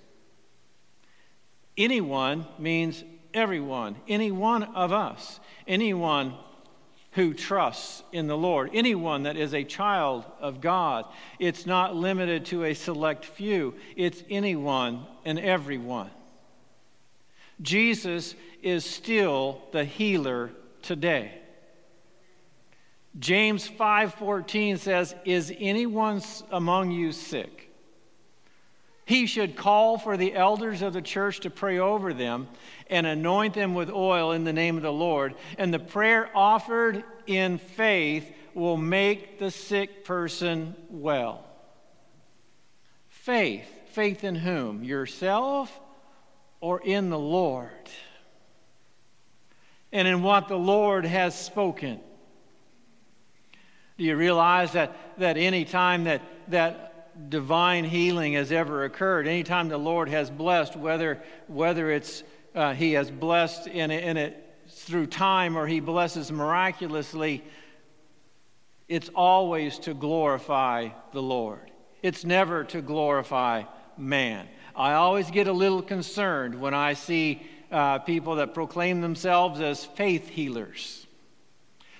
Anyone 1.76 2.46
means 2.58 3.04
everyone, 3.34 3.96
any 4.08 4.30
one 4.30 4.62
of 4.62 4.92
us, 4.92 5.38
anyone 5.66 6.34
who 7.12 7.34
trusts 7.34 8.02
in 8.12 8.26
the 8.26 8.36
Lord, 8.36 8.70
anyone 8.72 9.24
that 9.24 9.36
is 9.36 9.54
a 9.54 9.64
child 9.64 10.24
of 10.40 10.60
God. 10.60 11.06
It's 11.38 11.66
not 11.66 11.96
limited 11.96 12.46
to 12.46 12.64
a 12.64 12.74
select 12.74 13.24
few, 13.24 13.74
it's 13.96 14.22
anyone 14.30 15.06
and 15.24 15.38
everyone. 15.38 16.10
Jesus 17.60 18.34
is 18.62 18.84
still 18.84 19.62
the 19.72 19.84
healer 19.84 20.50
today. 20.82 21.32
James 23.18 23.66
5:14 23.66 24.76
says, 24.76 25.14
"Is 25.24 25.52
anyone 25.58 26.22
among 26.50 26.92
you 26.92 27.10
sick? 27.10 27.67
He 29.08 29.24
should 29.24 29.56
call 29.56 29.96
for 29.96 30.18
the 30.18 30.34
elders 30.34 30.82
of 30.82 30.92
the 30.92 31.00
church 31.00 31.40
to 31.40 31.50
pray 31.50 31.78
over 31.78 32.12
them 32.12 32.46
and 32.90 33.06
anoint 33.06 33.54
them 33.54 33.74
with 33.74 33.88
oil 33.88 34.32
in 34.32 34.44
the 34.44 34.52
name 34.52 34.76
of 34.76 34.82
the 34.82 34.92
Lord, 34.92 35.34
and 35.56 35.72
the 35.72 35.78
prayer 35.78 36.28
offered 36.34 37.02
in 37.26 37.56
faith 37.56 38.30
will 38.52 38.76
make 38.76 39.38
the 39.38 39.50
sick 39.50 40.04
person 40.04 40.76
well." 40.90 41.42
Faith, 43.08 43.66
faith 43.92 44.24
in 44.24 44.34
whom? 44.34 44.84
Yourself 44.84 45.80
or 46.60 46.80
in 46.80 47.08
the 47.08 47.18
Lord? 47.18 47.72
and 49.92 50.06
in 50.06 50.22
what 50.22 50.48
the 50.48 50.58
Lord 50.58 51.04
has 51.04 51.34
spoken. 51.38 52.00
Do 53.96 54.04
you 54.04 54.16
realize 54.16 54.72
that, 54.72 54.94
that 55.18 55.36
any 55.36 55.64
time 55.64 56.04
that, 56.04 56.22
that 56.48 56.87
divine 57.28 57.84
healing 57.84 58.34
has 58.34 58.52
ever 58.52 58.84
occurred, 58.84 59.26
anytime 59.26 59.68
the 59.68 59.78
Lord 59.78 60.08
has 60.08 60.30
blessed, 60.30 60.76
whether, 60.76 61.22
whether 61.46 61.90
it's 61.90 62.22
uh, 62.54 62.74
He 62.74 62.92
has 62.92 63.10
blessed 63.10 63.66
in 63.66 63.90
it, 63.90 64.04
in 64.04 64.16
it 64.16 64.44
through 64.68 65.06
time 65.06 65.56
or 65.56 65.66
He 65.66 65.80
blesses 65.80 66.30
miraculously, 66.30 67.42
it's 68.88 69.08
always 69.10 69.78
to 69.80 69.94
glorify 69.94 70.88
the 71.12 71.22
Lord. 71.22 71.70
It's 72.02 72.24
never 72.24 72.64
to 72.64 72.80
glorify 72.80 73.64
man. 73.96 74.46
I 74.76 74.94
always 74.94 75.30
get 75.30 75.48
a 75.48 75.52
little 75.52 75.82
concerned 75.82 76.60
when 76.60 76.72
I 76.72 76.94
see 76.94 77.42
uh, 77.70 77.98
people 77.98 78.36
that 78.36 78.54
proclaim 78.54 79.00
themselves 79.00 79.60
as 79.60 79.84
faith 79.84 80.28
healers. 80.28 81.06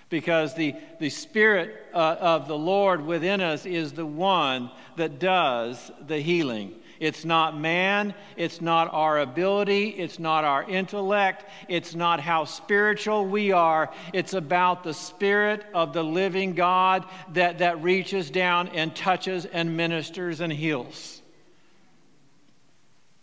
Because 0.08 0.54
the, 0.54 0.74
the 0.98 1.10
Spirit 1.10 1.86
uh, 1.92 2.16
of 2.20 2.48
the 2.48 2.56
Lord 2.56 3.04
within 3.04 3.40
us 3.40 3.66
is 3.66 3.92
the 3.92 4.06
one 4.06 4.70
that 4.96 5.18
does 5.18 5.90
the 6.06 6.18
healing. 6.18 6.74
It's 7.00 7.24
not 7.24 7.56
man, 7.58 8.14
it's 8.36 8.60
not 8.60 8.92
our 8.92 9.20
ability, 9.20 9.90
it's 9.90 10.18
not 10.18 10.44
our 10.44 10.68
intellect, 10.68 11.44
it's 11.68 11.94
not 11.94 12.18
how 12.18 12.44
spiritual 12.44 13.24
we 13.24 13.52
are. 13.52 13.92
It's 14.12 14.34
about 14.34 14.82
the 14.82 14.94
Spirit 14.94 15.64
of 15.72 15.92
the 15.92 16.02
living 16.02 16.54
God 16.54 17.04
that, 17.34 17.58
that 17.58 17.82
reaches 17.82 18.30
down 18.30 18.68
and 18.68 18.94
touches 18.96 19.44
and 19.44 19.76
ministers 19.76 20.40
and 20.40 20.52
heals. 20.52 21.17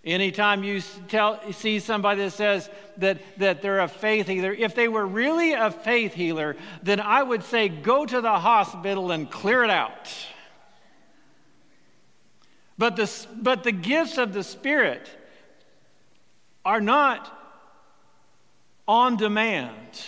Anytime 0.06 0.64
you 0.64 0.82
tell, 1.08 1.40
see 1.52 1.80
somebody 1.80 2.22
that 2.22 2.32
says 2.32 2.70
that, 2.98 3.20
that 3.40 3.64
they're 3.64 3.80
a 3.80 3.88
faith 3.88 4.28
healer, 4.28 4.54
if 4.54 4.76
they 4.76 4.88
were 4.88 5.06
really 5.06 5.54
a 5.54 5.72
faith 5.72 6.14
healer, 6.14 6.56
then 6.84 7.00
I 7.00 7.24
would 7.24 7.44
say 7.44 7.70
go 7.70 8.06
to 8.06 8.22
the 8.22 8.40
hospital 8.40 9.12
and 9.12 9.30
clear 9.30 9.64
it 9.64 9.72
out. 9.72 10.12
But 12.78 12.98
the, 12.98 13.12
but 13.36 13.64
the 13.64 13.72
gifts 13.72 14.20
of 14.20 14.32
the 14.32 14.44
Spirit 14.44 15.10
are 16.64 16.82
not 16.82 17.32
on 18.88 19.18
demand. 19.18 20.04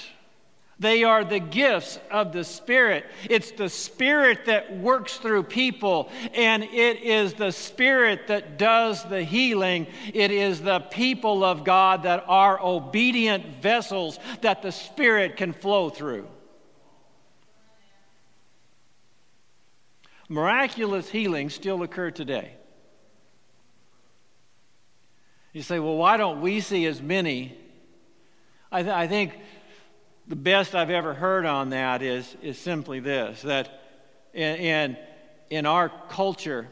They 0.79 1.03
are 1.03 1.23
the 1.23 1.39
gifts 1.39 1.99
of 2.11 2.31
the 2.31 2.43
Spirit. 2.43 3.05
It's 3.29 3.49
the 3.51 3.69
Spirit 3.69 4.45
that 4.45 4.77
works 4.77 5.17
through 5.17 5.43
people, 5.43 6.11
and 6.35 6.63
it 6.63 7.01
is 7.01 7.33
the 7.33 7.51
Spirit 7.51 8.27
that 8.27 8.59
does 8.59 9.03
the 9.05 9.23
healing. 9.23 9.87
It 10.13 10.29
is 10.29 10.61
the 10.61 10.81
people 10.81 11.43
of 11.43 11.63
God 11.63 12.03
that 12.03 12.25
are 12.27 12.61
obedient 12.61 13.61
vessels 13.61 14.19
that 14.41 14.61
the 14.61 14.71
Spirit 14.71 15.35
can 15.35 15.51
flow 15.51 15.89
through. 15.89 16.27
Miraculous 20.29 21.09
healings 21.09 21.55
still 21.55 21.81
occur 21.81 22.11
today. 22.11 22.51
You 25.53 25.63
say, 25.63 25.79
well, 25.79 25.95
why 25.95 26.17
don't 26.17 26.41
we 26.41 26.59
see 26.59 26.85
as 26.85 27.01
many? 27.01 27.57
I, 28.71 28.83
th- 28.83 28.93
I 28.93 29.07
think 29.07 29.39
the 30.27 30.35
best 30.35 30.75
I've 30.75 30.89
ever 30.89 31.13
heard 31.13 31.45
on 31.45 31.69
that 31.69 32.01
is, 32.01 32.35
is 32.41 32.57
simply 32.57 32.99
this 32.99 33.41
that 33.43 33.81
in, 34.33 34.55
in, 34.55 34.97
in 35.49 35.65
our 35.65 35.89
culture, 36.09 36.67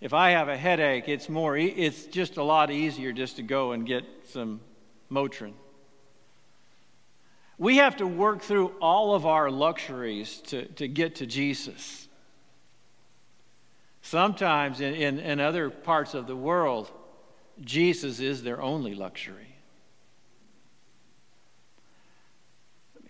if 0.00 0.14
I 0.14 0.30
have 0.30 0.48
a 0.48 0.56
headache, 0.56 1.08
it's, 1.08 1.28
more, 1.28 1.56
it's 1.56 2.06
just 2.06 2.38
a 2.38 2.42
lot 2.42 2.70
easier 2.70 3.12
just 3.12 3.36
to 3.36 3.42
go 3.42 3.72
and 3.72 3.86
get 3.86 4.04
some 4.30 4.60
Motrin. 5.10 5.52
We 7.58 7.76
have 7.76 7.98
to 7.98 8.06
work 8.06 8.42
through 8.42 8.68
all 8.80 9.14
of 9.14 9.26
our 9.26 9.50
luxuries 9.50 10.40
to, 10.46 10.66
to 10.72 10.88
get 10.88 11.16
to 11.16 11.26
Jesus. 11.26 12.08
Sometimes 14.00 14.80
in, 14.80 14.94
in, 14.94 15.18
in 15.20 15.38
other 15.38 15.70
parts 15.70 16.14
of 16.14 16.26
the 16.26 16.34
world, 16.34 16.90
Jesus 17.60 18.18
is 18.18 18.42
their 18.42 18.60
only 18.60 18.94
luxury. 18.94 19.54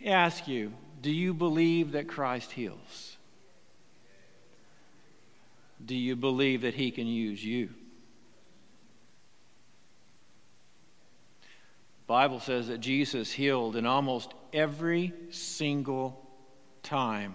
Ask 0.07 0.49
you 0.49 0.73
do 1.01 1.11
you 1.11 1.35
believe 1.35 1.93
that 1.93 2.07
Christ 2.07 2.53
heals? 2.53 3.17
Do 5.85 5.97
you 5.97 6.15
believe 6.15 6.62
that 6.62 6.75
he 6.75 6.93
can 6.93 7.09
use 7.09 7.45
you? 7.45 7.71
Bible 12.07 12.41
says 12.41 12.69
that 12.69 12.79
Jesus 12.79 13.33
healed 13.33 13.75
in 13.75 13.87
almost 13.87 14.35
every 14.53 15.12
single 15.31 16.25
time. 16.83 17.35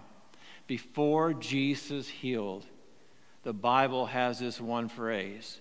Before 0.67 1.33
Jesus 1.33 2.07
healed, 2.07 2.65
the 3.43 3.53
Bible 3.53 4.05
has 4.05 4.39
this 4.39 4.61
one 4.61 4.87
phrase 4.87 5.59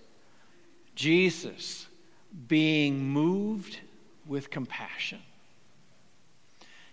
Jesus 0.93 1.87
being 2.47 3.09
moved 3.09 3.79
with 4.25 4.49
compassion. 4.49 5.19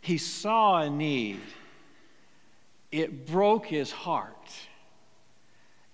He 0.05 0.19
saw 0.19 0.83
a 0.83 0.91
need, 0.91 1.41
it 2.93 3.25
broke 3.27 3.65
his 3.65 3.91
heart. 3.91 4.53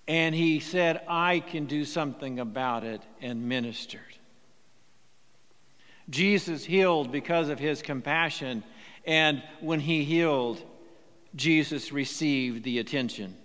And 0.08 0.34
he 0.34 0.58
said, 0.58 1.02
I 1.06 1.38
can 1.38 1.66
do 1.66 1.84
something 1.84 2.40
about 2.40 2.82
it, 2.82 3.00
and 3.20 3.48
ministered. 3.48 4.00
Jesus 6.08 6.64
healed 6.64 7.12
because 7.12 7.50
of 7.50 7.60
his 7.60 7.82
compassion, 7.82 8.64
and 9.06 9.44
when 9.60 9.78
he 9.78 10.02
healed, 10.02 10.60
Jesus 11.36 11.92
received 11.92 12.64
the 12.64 12.80
attention. 12.80 13.36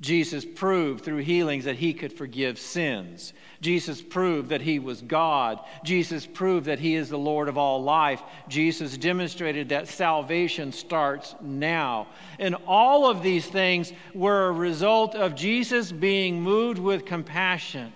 Jesus 0.00 0.46
proved 0.46 1.04
through 1.04 1.18
healings 1.18 1.64
that 1.66 1.76
he 1.76 1.92
could 1.92 2.12
forgive 2.12 2.58
sins. 2.58 3.34
Jesus 3.60 4.00
proved 4.00 4.48
that 4.48 4.62
he 4.62 4.78
was 4.78 5.02
God. 5.02 5.60
Jesus 5.84 6.26
proved 6.26 6.66
that 6.66 6.78
he 6.78 6.94
is 6.94 7.10
the 7.10 7.18
Lord 7.18 7.48
of 7.48 7.58
all 7.58 7.82
life. 7.82 8.22
Jesus 8.48 8.96
demonstrated 8.96 9.68
that 9.68 9.88
salvation 9.88 10.72
starts 10.72 11.34
now. 11.42 12.06
And 12.38 12.56
all 12.66 13.10
of 13.10 13.22
these 13.22 13.46
things 13.46 13.92
were 14.14 14.48
a 14.48 14.52
result 14.52 15.14
of 15.14 15.34
Jesus 15.34 15.92
being 15.92 16.40
moved 16.40 16.78
with 16.78 17.04
compassion. 17.04 17.92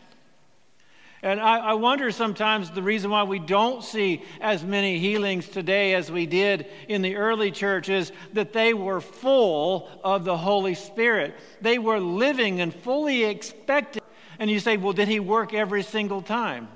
And 1.24 1.40
I, 1.40 1.56
I, 1.56 1.72
wonder 1.72 2.10
sometimes 2.10 2.70
the 2.70 2.82
reason 2.82 3.10
why 3.10 3.22
we 3.22 3.38
don't 3.38 3.82
see 3.82 4.22
as 4.42 4.62
many 4.62 4.98
healings 4.98 5.48
today 5.48 5.94
as 5.94 6.12
we 6.12 6.26
did 6.26 6.66
in 6.86 7.00
the 7.00 7.16
early 7.16 7.50
church 7.50 7.88
is 7.88 8.12
that 8.34 8.52
they 8.52 8.74
were 8.74 9.00
full 9.00 9.88
of 10.04 10.24
the 10.24 10.36
Holy 10.36 10.74
Spirit. 10.74 11.34
They 11.62 11.78
were 11.78 11.98
living 11.98 12.60
and 12.60 12.74
fully 12.74 13.24
expecting. 13.24 14.02
And 14.38 14.50
you 14.50 14.60
say, 14.60 14.76
well, 14.76 14.92
did 14.92 15.08
he 15.08 15.18
work 15.18 15.54
every 15.54 15.82
single 15.82 16.20
time? 16.20 16.68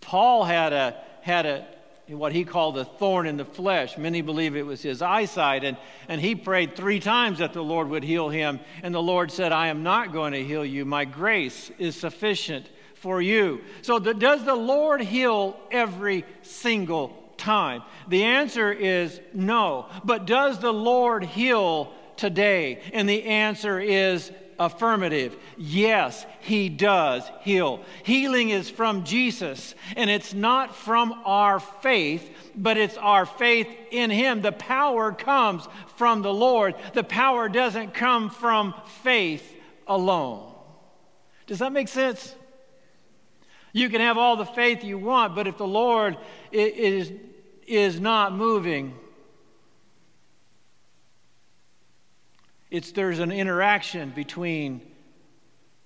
Paul 0.00 0.42
had 0.42 0.72
a, 0.72 1.00
had 1.22 1.46
a, 1.46 1.64
what 2.10 2.32
he 2.32 2.44
called 2.44 2.78
a 2.78 2.84
thorn 2.84 3.26
in 3.26 3.36
the 3.36 3.44
flesh. 3.44 3.96
Many 3.96 4.20
believe 4.20 4.56
it 4.56 4.66
was 4.66 4.82
his 4.82 5.02
eyesight. 5.02 5.64
And, 5.64 5.76
and 6.08 6.20
he 6.20 6.34
prayed 6.34 6.76
three 6.76 7.00
times 7.00 7.38
that 7.38 7.52
the 7.52 7.62
Lord 7.62 7.88
would 7.88 8.04
heal 8.04 8.28
him. 8.28 8.60
And 8.82 8.94
the 8.94 9.02
Lord 9.02 9.30
said, 9.30 9.52
I 9.52 9.68
am 9.68 9.82
not 9.82 10.12
going 10.12 10.32
to 10.32 10.44
heal 10.44 10.64
you. 10.64 10.84
My 10.84 11.04
grace 11.04 11.70
is 11.78 11.96
sufficient 11.96 12.68
for 12.94 13.22
you. 13.22 13.62
So, 13.82 13.98
the, 13.98 14.12
does 14.12 14.44
the 14.44 14.54
Lord 14.54 15.00
heal 15.00 15.58
every 15.70 16.24
single 16.42 17.16
time? 17.36 17.82
The 18.08 18.24
answer 18.24 18.70
is 18.70 19.20
no. 19.32 19.86
But 20.04 20.26
does 20.26 20.58
the 20.58 20.72
Lord 20.72 21.24
heal 21.24 21.92
today? 22.16 22.80
And 22.92 23.08
the 23.08 23.24
answer 23.24 23.80
is 23.80 24.30
affirmative. 24.60 25.36
Yes, 25.56 26.24
He 26.40 26.68
does 26.68 27.28
heal. 27.40 27.82
Healing 28.04 28.50
is 28.50 28.70
from 28.70 29.04
Jesus, 29.04 29.74
and 29.96 30.08
it's 30.08 30.34
not 30.34 30.76
from 30.76 31.14
our 31.24 31.58
faith, 31.58 32.30
but 32.54 32.76
it's 32.76 32.98
our 32.98 33.24
faith 33.26 33.66
in 33.90 34.10
Him. 34.10 34.42
The 34.42 34.52
power 34.52 35.10
comes 35.12 35.66
from 35.96 36.22
the 36.22 36.32
Lord, 36.32 36.76
the 36.92 37.02
power 37.02 37.48
doesn't 37.48 37.94
come 37.94 38.30
from 38.30 38.74
faith 39.02 39.56
alone. 39.88 40.52
Does 41.46 41.58
that 41.58 41.72
make 41.72 41.88
sense? 41.88 42.34
You 43.72 43.88
can 43.88 44.00
have 44.00 44.18
all 44.18 44.36
the 44.36 44.44
faith 44.44 44.84
you 44.84 44.98
want, 44.98 45.34
but 45.34 45.46
if 45.46 45.56
the 45.56 45.66
Lord 45.66 46.16
is, 46.52 47.10
is 47.66 47.98
not 47.98 48.34
moving, 48.34 48.94
it's, 52.70 52.92
there's 52.92 53.18
an 53.18 53.32
interaction 53.32 54.10
between 54.10 54.82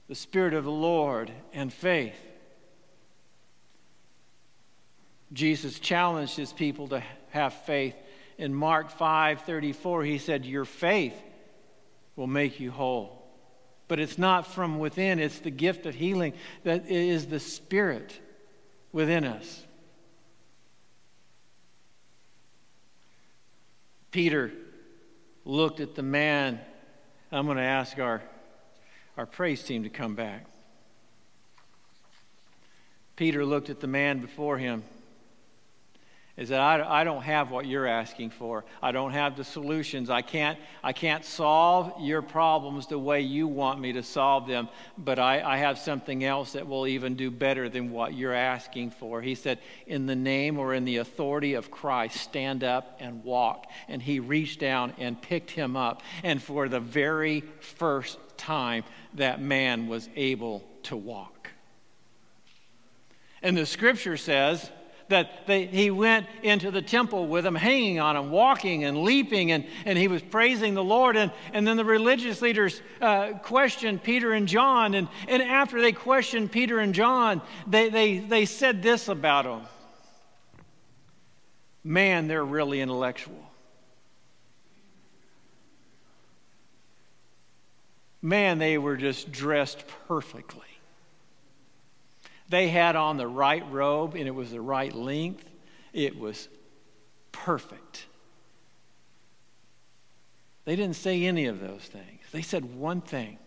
the 0.08 0.14
Spirit 0.14 0.54
of 0.54 0.64
the 0.64 0.70
Lord 0.70 1.30
and 1.52 1.72
faith. 1.72 2.16
Jesus 5.32 5.78
challenged 5.78 6.36
his 6.36 6.52
people 6.52 6.88
to 6.88 7.02
have 7.30 7.54
faith. 7.54 7.94
In 8.36 8.54
Mark 8.54 8.90
5 8.90 9.42
34, 9.42 10.04
he 10.04 10.18
said, 10.18 10.44
Your 10.44 10.64
faith 10.64 11.14
will 12.16 12.26
make 12.26 12.60
you 12.60 12.70
whole. 12.70 13.22
But 13.86 14.00
it's 14.00 14.18
not 14.18 14.46
from 14.46 14.78
within, 14.78 15.18
it's 15.18 15.40
the 15.40 15.50
gift 15.50 15.86
of 15.86 15.94
healing 15.94 16.34
that 16.64 16.90
is 16.90 17.26
the 17.26 17.40
Spirit 17.40 18.18
within 18.92 19.24
us. 19.24 19.62
Peter 24.10 24.52
looked 25.44 25.80
at 25.80 25.94
the 25.94 26.02
man. 26.02 26.60
I'm 27.34 27.46
going 27.46 27.56
to 27.56 27.64
ask 27.64 27.98
our, 27.98 28.22
our 29.16 29.26
praise 29.26 29.60
team 29.64 29.82
to 29.82 29.88
come 29.88 30.14
back. 30.14 30.46
Peter 33.16 33.44
looked 33.44 33.70
at 33.70 33.80
the 33.80 33.88
man 33.88 34.20
before 34.20 34.56
him 34.56 34.84
is 36.36 36.48
that 36.48 36.60
I, 36.60 37.00
I 37.00 37.04
don't 37.04 37.22
have 37.22 37.52
what 37.52 37.64
you're 37.64 37.86
asking 37.86 38.30
for. 38.30 38.64
I 38.82 38.90
don't 38.90 39.12
have 39.12 39.36
the 39.36 39.44
solutions. 39.44 40.10
I 40.10 40.22
can't, 40.22 40.58
I 40.82 40.92
can't 40.92 41.24
solve 41.24 41.92
your 42.00 42.22
problems 42.22 42.88
the 42.88 42.98
way 42.98 43.20
you 43.20 43.46
want 43.46 43.80
me 43.80 43.92
to 43.92 44.02
solve 44.02 44.48
them, 44.48 44.68
but 44.98 45.20
I, 45.20 45.40
I 45.42 45.58
have 45.58 45.78
something 45.78 46.24
else 46.24 46.54
that 46.54 46.66
will 46.66 46.88
even 46.88 47.14
do 47.14 47.30
better 47.30 47.68
than 47.68 47.92
what 47.92 48.14
you're 48.14 48.34
asking 48.34 48.90
for. 48.90 49.22
He 49.22 49.36
said, 49.36 49.60
In 49.86 50.06
the 50.06 50.16
name 50.16 50.58
or 50.58 50.74
in 50.74 50.84
the 50.84 50.96
authority 50.96 51.54
of 51.54 51.70
Christ, 51.70 52.16
stand 52.16 52.64
up 52.64 52.96
and 52.98 53.22
walk. 53.22 53.70
And 53.86 54.02
he 54.02 54.18
reached 54.18 54.58
down 54.58 54.92
and 54.98 55.20
picked 55.20 55.52
him 55.52 55.76
up. 55.76 56.02
And 56.24 56.42
for 56.42 56.68
the 56.68 56.80
very 56.80 57.44
first 57.60 58.18
time, 58.36 58.82
that 59.14 59.40
man 59.40 59.86
was 59.86 60.08
able 60.16 60.64
to 60.84 60.96
walk. 60.96 61.50
And 63.40 63.56
the 63.56 63.66
scripture 63.66 64.16
says, 64.16 64.68
that 65.08 65.46
they, 65.46 65.66
he 65.66 65.90
went 65.90 66.26
into 66.42 66.70
the 66.70 66.82
temple 66.82 67.26
with 67.26 67.44
them, 67.44 67.54
hanging 67.54 68.00
on 68.00 68.16
him, 68.16 68.30
walking 68.30 68.84
and 68.84 69.02
leaping, 69.02 69.52
and, 69.52 69.66
and 69.84 69.98
he 69.98 70.08
was 70.08 70.22
praising 70.22 70.74
the 70.74 70.84
Lord. 70.84 71.16
And, 71.16 71.30
and 71.52 71.66
then 71.66 71.76
the 71.76 71.84
religious 71.84 72.40
leaders 72.40 72.80
uh, 73.00 73.32
questioned 73.42 74.02
Peter 74.02 74.32
and 74.32 74.48
John. 74.48 74.94
And, 74.94 75.08
and 75.28 75.42
after 75.42 75.80
they 75.80 75.92
questioned 75.92 76.52
Peter 76.52 76.78
and 76.78 76.94
John, 76.94 77.42
they, 77.66 77.88
they, 77.90 78.18
they 78.18 78.44
said 78.46 78.82
this 78.82 79.08
about 79.08 79.44
them 79.44 79.62
Man, 81.86 82.28
they're 82.28 82.44
really 82.44 82.80
intellectual. 82.80 83.50
Man, 88.22 88.56
they 88.56 88.78
were 88.78 88.96
just 88.96 89.30
dressed 89.30 89.84
perfectly. 90.08 90.62
They 92.54 92.68
had 92.68 92.94
on 92.94 93.16
the 93.16 93.26
right 93.26 93.64
robe 93.72 94.14
and 94.14 94.28
it 94.28 94.30
was 94.30 94.52
the 94.52 94.60
right 94.60 94.94
length. 94.94 95.44
It 95.92 96.16
was 96.16 96.46
perfect. 97.32 98.06
They 100.64 100.76
didn't 100.76 100.94
say 100.94 101.24
any 101.24 101.46
of 101.46 101.58
those 101.58 101.82
things. 101.82 102.20
They 102.30 102.42
said 102.42 102.76
one 102.76 103.00
thing. 103.00 103.38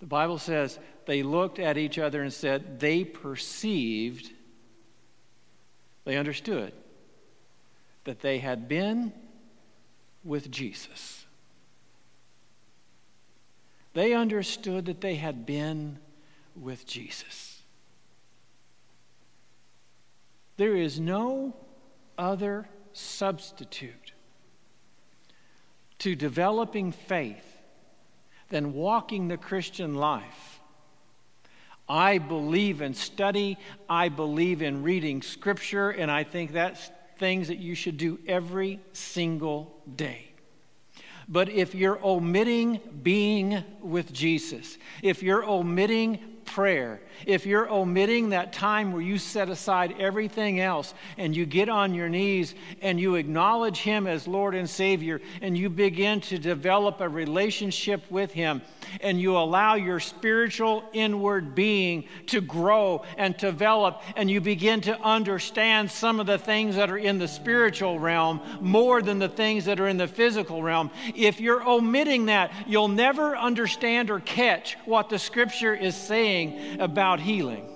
The 0.00 0.06
Bible 0.06 0.36
says 0.36 0.78
they 1.06 1.22
looked 1.22 1.58
at 1.58 1.78
each 1.78 1.98
other 1.98 2.20
and 2.20 2.30
said 2.30 2.80
they 2.80 3.02
perceived, 3.02 4.30
they 6.04 6.18
understood 6.18 6.74
that 8.04 8.20
they 8.20 8.40
had 8.40 8.68
been 8.68 9.10
with 10.22 10.50
Jesus. 10.50 11.24
They 13.94 14.12
understood 14.12 14.84
that 14.84 15.00
they 15.00 15.14
had 15.14 15.46
been 15.46 15.98
with 16.54 16.86
Jesus. 16.86 17.53
There 20.56 20.76
is 20.76 21.00
no 21.00 21.54
other 22.16 22.68
substitute 22.92 24.12
to 25.98 26.14
developing 26.14 26.92
faith 26.92 27.44
than 28.50 28.74
walking 28.74 29.28
the 29.28 29.36
Christian 29.36 29.94
life. 29.94 30.60
I 31.88 32.18
believe 32.18 32.80
in 32.80 32.94
study, 32.94 33.58
I 33.88 34.08
believe 34.08 34.62
in 34.62 34.82
reading 34.82 35.22
scripture, 35.22 35.90
and 35.90 36.10
I 36.10 36.24
think 36.24 36.52
that's 36.52 36.90
things 37.18 37.48
that 37.48 37.58
you 37.58 37.74
should 37.74 37.96
do 37.96 38.18
every 38.26 38.80
single 38.92 39.74
day. 39.96 40.30
But 41.28 41.48
if 41.48 41.74
you're 41.74 42.04
omitting 42.04 42.80
being 43.02 43.64
with 43.80 44.12
Jesus, 44.12 44.78
if 45.02 45.22
you're 45.22 45.44
omitting 45.44 46.18
prayer, 46.44 47.00
if 47.26 47.46
you're 47.46 47.70
omitting 47.70 48.30
that 48.30 48.52
time 48.52 48.92
where 48.92 49.02
you 49.02 49.18
set 49.18 49.48
aside 49.48 49.94
everything 49.98 50.60
else 50.60 50.94
and 51.16 51.34
you 51.34 51.46
get 51.46 51.68
on 51.68 51.94
your 51.94 52.08
knees 52.08 52.54
and 52.82 53.00
you 53.00 53.14
acknowledge 53.14 53.78
Him 53.78 54.06
as 54.06 54.28
Lord 54.28 54.54
and 54.54 54.68
Savior 54.68 55.20
and 55.40 55.56
you 55.56 55.70
begin 55.70 56.20
to 56.22 56.38
develop 56.38 57.00
a 57.00 57.08
relationship 57.08 58.10
with 58.10 58.32
Him 58.32 58.62
and 59.00 59.20
you 59.20 59.36
allow 59.36 59.74
your 59.74 60.00
spiritual 60.00 60.84
inward 60.92 61.54
being 61.54 62.04
to 62.26 62.40
grow 62.40 63.02
and 63.16 63.36
develop 63.36 64.02
and 64.16 64.30
you 64.30 64.40
begin 64.40 64.80
to 64.82 65.00
understand 65.00 65.90
some 65.90 66.20
of 66.20 66.26
the 66.26 66.38
things 66.38 66.76
that 66.76 66.90
are 66.90 66.98
in 66.98 67.18
the 67.18 67.28
spiritual 67.28 67.98
realm 67.98 68.40
more 68.60 69.02
than 69.02 69.18
the 69.18 69.28
things 69.28 69.64
that 69.64 69.80
are 69.80 69.88
in 69.88 69.96
the 69.96 70.08
physical 70.08 70.62
realm, 70.62 70.90
if 71.14 71.40
you're 71.40 71.66
omitting 71.66 72.26
that, 72.26 72.52
you'll 72.66 72.88
never 72.88 73.36
understand 73.36 74.10
or 74.10 74.20
catch 74.20 74.76
what 74.84 75.08
the 75.08 75.18
Scripture 75.18 75.74
is 75.74 75.96
saying 75.96 76.33
about 76.34 76.94
about 76.94 77.20
healing. 77.20 77.68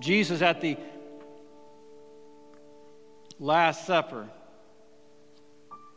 Jesus 0.00 0.42
at 0.42 0.60
the 0.60 0.76
Last 3.38 3.86
Supper, 3.86 4.28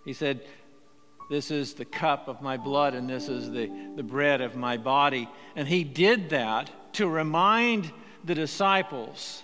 he 0.04 0.14
said, 0.14 0.42
This 1.30 1.52
is 1.52 1.74
the 1.74 1.86
cup 1.86 2.28
of 2.28 2.42
my 2.42 2.58
blood 2.58 2.94
and 2.94 3.10
this 3.10 3.30
is 3.30 3.50
the, 3.50 3.72
the 3.96 4.04
bread 4.04 4.42
of 4.42 4.56
my 4.56 4.78
body. 4.78 5.28
And 5.56 5.68
he 5.68 5.84
did 5.84 6.30
that 6.30 6.70
to 6.94 7.08
remind 7.08 7.92
the 8.24 8.36
disciples 8.36 9.44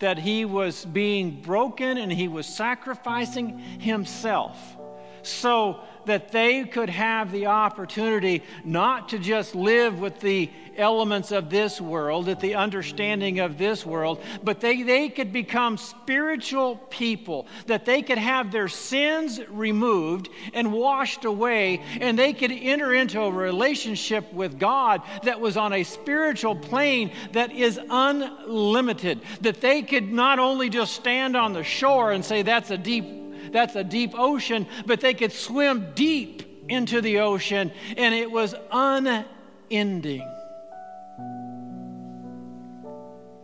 that 0.00 0.18
he 0.18 0.44
was 0.44 0.84
being 0.84 1.40
broken 1.40 1.96
and 1.98 2.12
he 2.12 2.28
was 2.28 2.46
sacrificing 2.46 3.58
himself 3.58 4.76
so 5.22 5.80
that 6.06 6.32
they 6.32 6.64
could 6.64 6.90
have 6.90 7.30
the 7.30 7.46
opportunity 7.46 8.42
not 8.64 9.10
to 9.10 9.18
just 9.18 9.54
live 9.54 10.00
with 10.00 10.20
the 10.20 10.50
elements 10.76 11.30
of 11.30 11.50
this 11.50 11.80
world, 11.80 12.28
at 12.28 12.40
the 12.40 12.54
understanding 12.54 13.38
of 13.40 13.58
this 13.58 13.84
world, 13.84 14.22
but 14.42 14.60
they, 14.60 14.82
they 14.82 15.08
could 15.08 15.32
become 15.32 15.76
spiritual 15.76 16.76
people, 16.90 17.46
that 17.66 17.84
they 17.84 18.02
could 18.02 18.18
have 18.18 18.50
their 18.50 18.68
sins 18.68 19.40
removed 19.48 20.28
and 20.54 20.72
washed 20.72 21.24
away, 21.24 21.82
and 22.00 22.18
they 22.18 22.32
could 22.32 22.52
enter 22.52 22.94
into 22.94 23.20
a 23.20 23.30
relationship 23.30 24.32
with 24.32 24.58
God 24.58 25.02
that 25.24 25.40
was 25.40 25.56
on 25.56 25.72
a 25.72 25.84
spiritual 25.84 26.56
plane 26.56 27.12
that 27.32 27.52
is 27.52 27.78
unlimited, 27.90 29.20
that 29.42 29.60
they 29.60 29.82
could 29.82 30.10
not 30.10 30.38
only 30.38 30.70
just 30.70 30.94
stand 30.94 31.36
on 31.36 31.52
the 31.52 31.64
shore 31.64 32.12
and 32.12 32.24
say, 32.24 32.42
That's 32.42 32.70
a 32.70 32.78
deep 32.78 33.20
that's 33.52 33.76
a 33.76 33.84
deep 33.84 34.12
ocean, 34.14 34.66
but 34.86 35.00
they 35.00 35.14
could 35.14 35.32
swim 35.32 35.92
deep 35.94 36.66
into 36.68 37.00
the 37.00 37.20
ocean, 37.20 37.72
and 37.96 38.14
it 38.14 38.30
was 38.30 38.54
unending. 38.70 40.28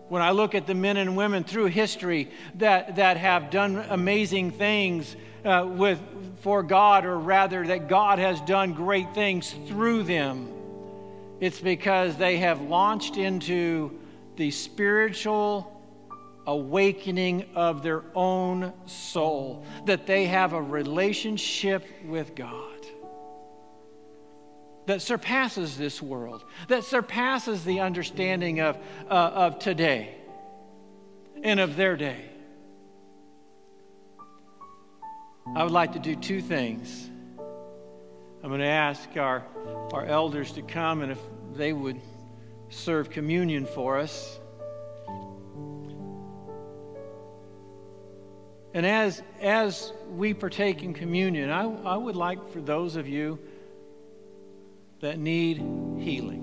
When 0.09 0.23
I 0.23 0.31
look 0.31 0.55
at 0.55 0.67
the 0.69 0.75
men 0.75 0.97
and 0.97 1.17
women 1.17 1.43
through 1.43 1.67
history 1.67 2.31
that, 2.57 2.97
that 2.97 3.17
have 3.17 3.51
done 3.51 3.85
amazing 3.89 4.53
things, 4.53 5.17
uh, 5.47 5.65
with, 5.65 6.01
for 6.41 6.63
God, 6.63 7.07
or 7.07 7.19
rather 7.19 7.67
that 7.67 7.89
God 7.89 8.19
has 8.19 8.41
done 8.43 8.73
great 8.73 9.15
things 9.15 9.55
through 9.69 10.03
them. 10.03 10.53
It's 11.39 11.61
because 11.61 12.17
they 12.17 12.39
have 12.39 12.61
launched 12.63 13.17
into 13.17 13.99
the 14.37 14.51
spiritual 14.51 15.76
awakening 16.47 17.47
of 17.55 17.83
their 17.83 18.03
own 18.15 18.73
soul, 18.87 19.65
that 19.85 20.07
they 20.07 20.27
have 20.27 20.53
a 20.53 20.63
relationship 20.63 21.87
with 22.05 22.35
God 22.35 22.77
that 24.87 25.03
surpasses 25.03 25.77
this 25.77 26.01
world, 26.01 26.45
that 26.69 26.85
surpasses 26.85 27.65
the 27.65 27.81
understanding 27.81 28.61
of, 28.61 28.79
uh, 29.11 29.13
of 29.13 29.59
today 29.59 30.15
and 31.43 31.61
of 31.61 31.77
their 31.77 31.97
day. 31.97 32.25
I 35.55 35.63
would 35.63 35.73
like 35.73 35.93
to 35.93 35.99
do 35.99 36.17
two 36.17 36.41
things. 36.41 37.11
I'm 38.43 38.49
going 38.49 38.61
to 38.61 38.67
ask 38.67 39.17
our, 39.17 39.45
our 39.93 40.05
elders 40.05 40.53
to 40.53 40.63
come 40.63 41.03
and 41.03 41.13
if 41.13 41.21
they 41.55 41.73
would 41.73 42.01
serve 42.69 43.11
communion 43.11 43.67
for 43.67 43.99
us. 43.99 44.39
And 48.77 48.85
as, 48.85 49.23
as 49.41 49.91
we 50.11 50.35
partake 50.35 50.83
in 50.83 50.93
communion, 50.93 51.49
I, 51.49 51.63
I 51.63 51.97
would 51.97 52.15
like 52.15 52.51
for 52.51 52.61
those 52.61 52.97
of 52.97 53.09
you 53.09 53.39
that 55.01 55.19
need 55.19 55.57
healing. 55.99 56.43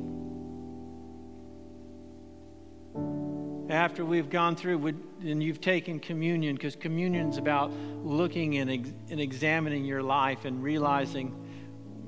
After 3.70 4.04
we've 4.04 4.32
gone 4.32 4.56
through 4.56 4.96
and 5.22 5.44
you've 5.44 5.62
taken 5.62 6.00
communion, 6.00 6.56
because 6.56 6.76
communion 6.76 7.30
is 7.30 7.38
about 7.38 7.72
looking 8.04 8.58
and, 8.58 8.72
ex- 8.72 8.94
and 9.12 9.20
examining 9.20 9.86
your 9.86 10.02
life 10.02 10.46
and 10.46 10.64
realizing 10.64 11.28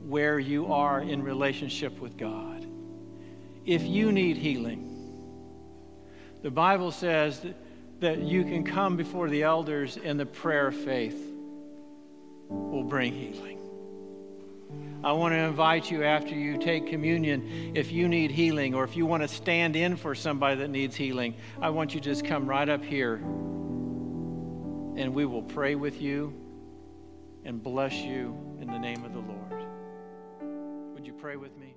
where 0.07 0.39
you 0.39 0.73
are 0.73 1.01
in 1.01 1.21
relationship 1.21 1.99
with 1.99 2.17
God. 2.17 2.65
If 3.63 3.83
you 3.83 4.11
need 4.11 4.37
healing, 4.37 4.89
the 6.41 6.49
Bible 6.49 6.91
says 6.91 7.41
that, 7.41 7.55
that 7.99 8.19
you 8.19 8.43
can 8.43 8.63
come 8.63 8.97
before 8.97 9.29
the 9.29 9.43
elders 9.43 9.97
and 10.03 10.19
the 10.19 10.25
prayer 10.25 10.67
of 10.67 10.75
faith 10.75 11.17
will 12.49 12.83
bring 12.83 13.13
healing. 13.13 13.59
I 15.03 15.11
want 15.11 15.33
to 15.33 15.37
invite 15.37 15.91
you 15.91 16.03
after 16.03 16.33
you 16.33 16.57
take 16.57 16.87
communion, 16.87 17.73
if 17.75 17.91
you 17.91 18.07
need 18.07 18.31
healing 18.31 18.73
or 18.73 18.83
if 18.83 18.97
you 18.97 19.05
want 19.05 19.21
to 19.21 19.27
stand 19.27 19.75
in 19.75 19.97
for 19.97 20.15
somebody 20.15 20.55
that 20.57 20.69
needs 20.69 20.95
healing, 20.95 21.35
I 21.61 21.69
want 21.69 21.93
you 21.93 21.99
to 21.99 22.03
just 22.03 22.25
come 22.25 22.47
right 22.47 22.67
up 22.67 22.83
here 22.83 23.15
and 24.97 25.13
we 25.13 25.25
will 25.25 25.43
pray 25.43 25.75
with 25.75 26.01
you 26.01 26.33
and 27.43 27.61
bless 27.61 27.93
you 27.93 28.35
in 28.59 28.67
the 28.67 28.79
name 28.79 29.05
of 29.05 29.13
the 29.13 29.19
Lord. 29.19 29.65
Would 30.95 31.05
you 31.05 31.13
pray 31.13 31.35
with 31.35 31.55
me? 31.57 31.74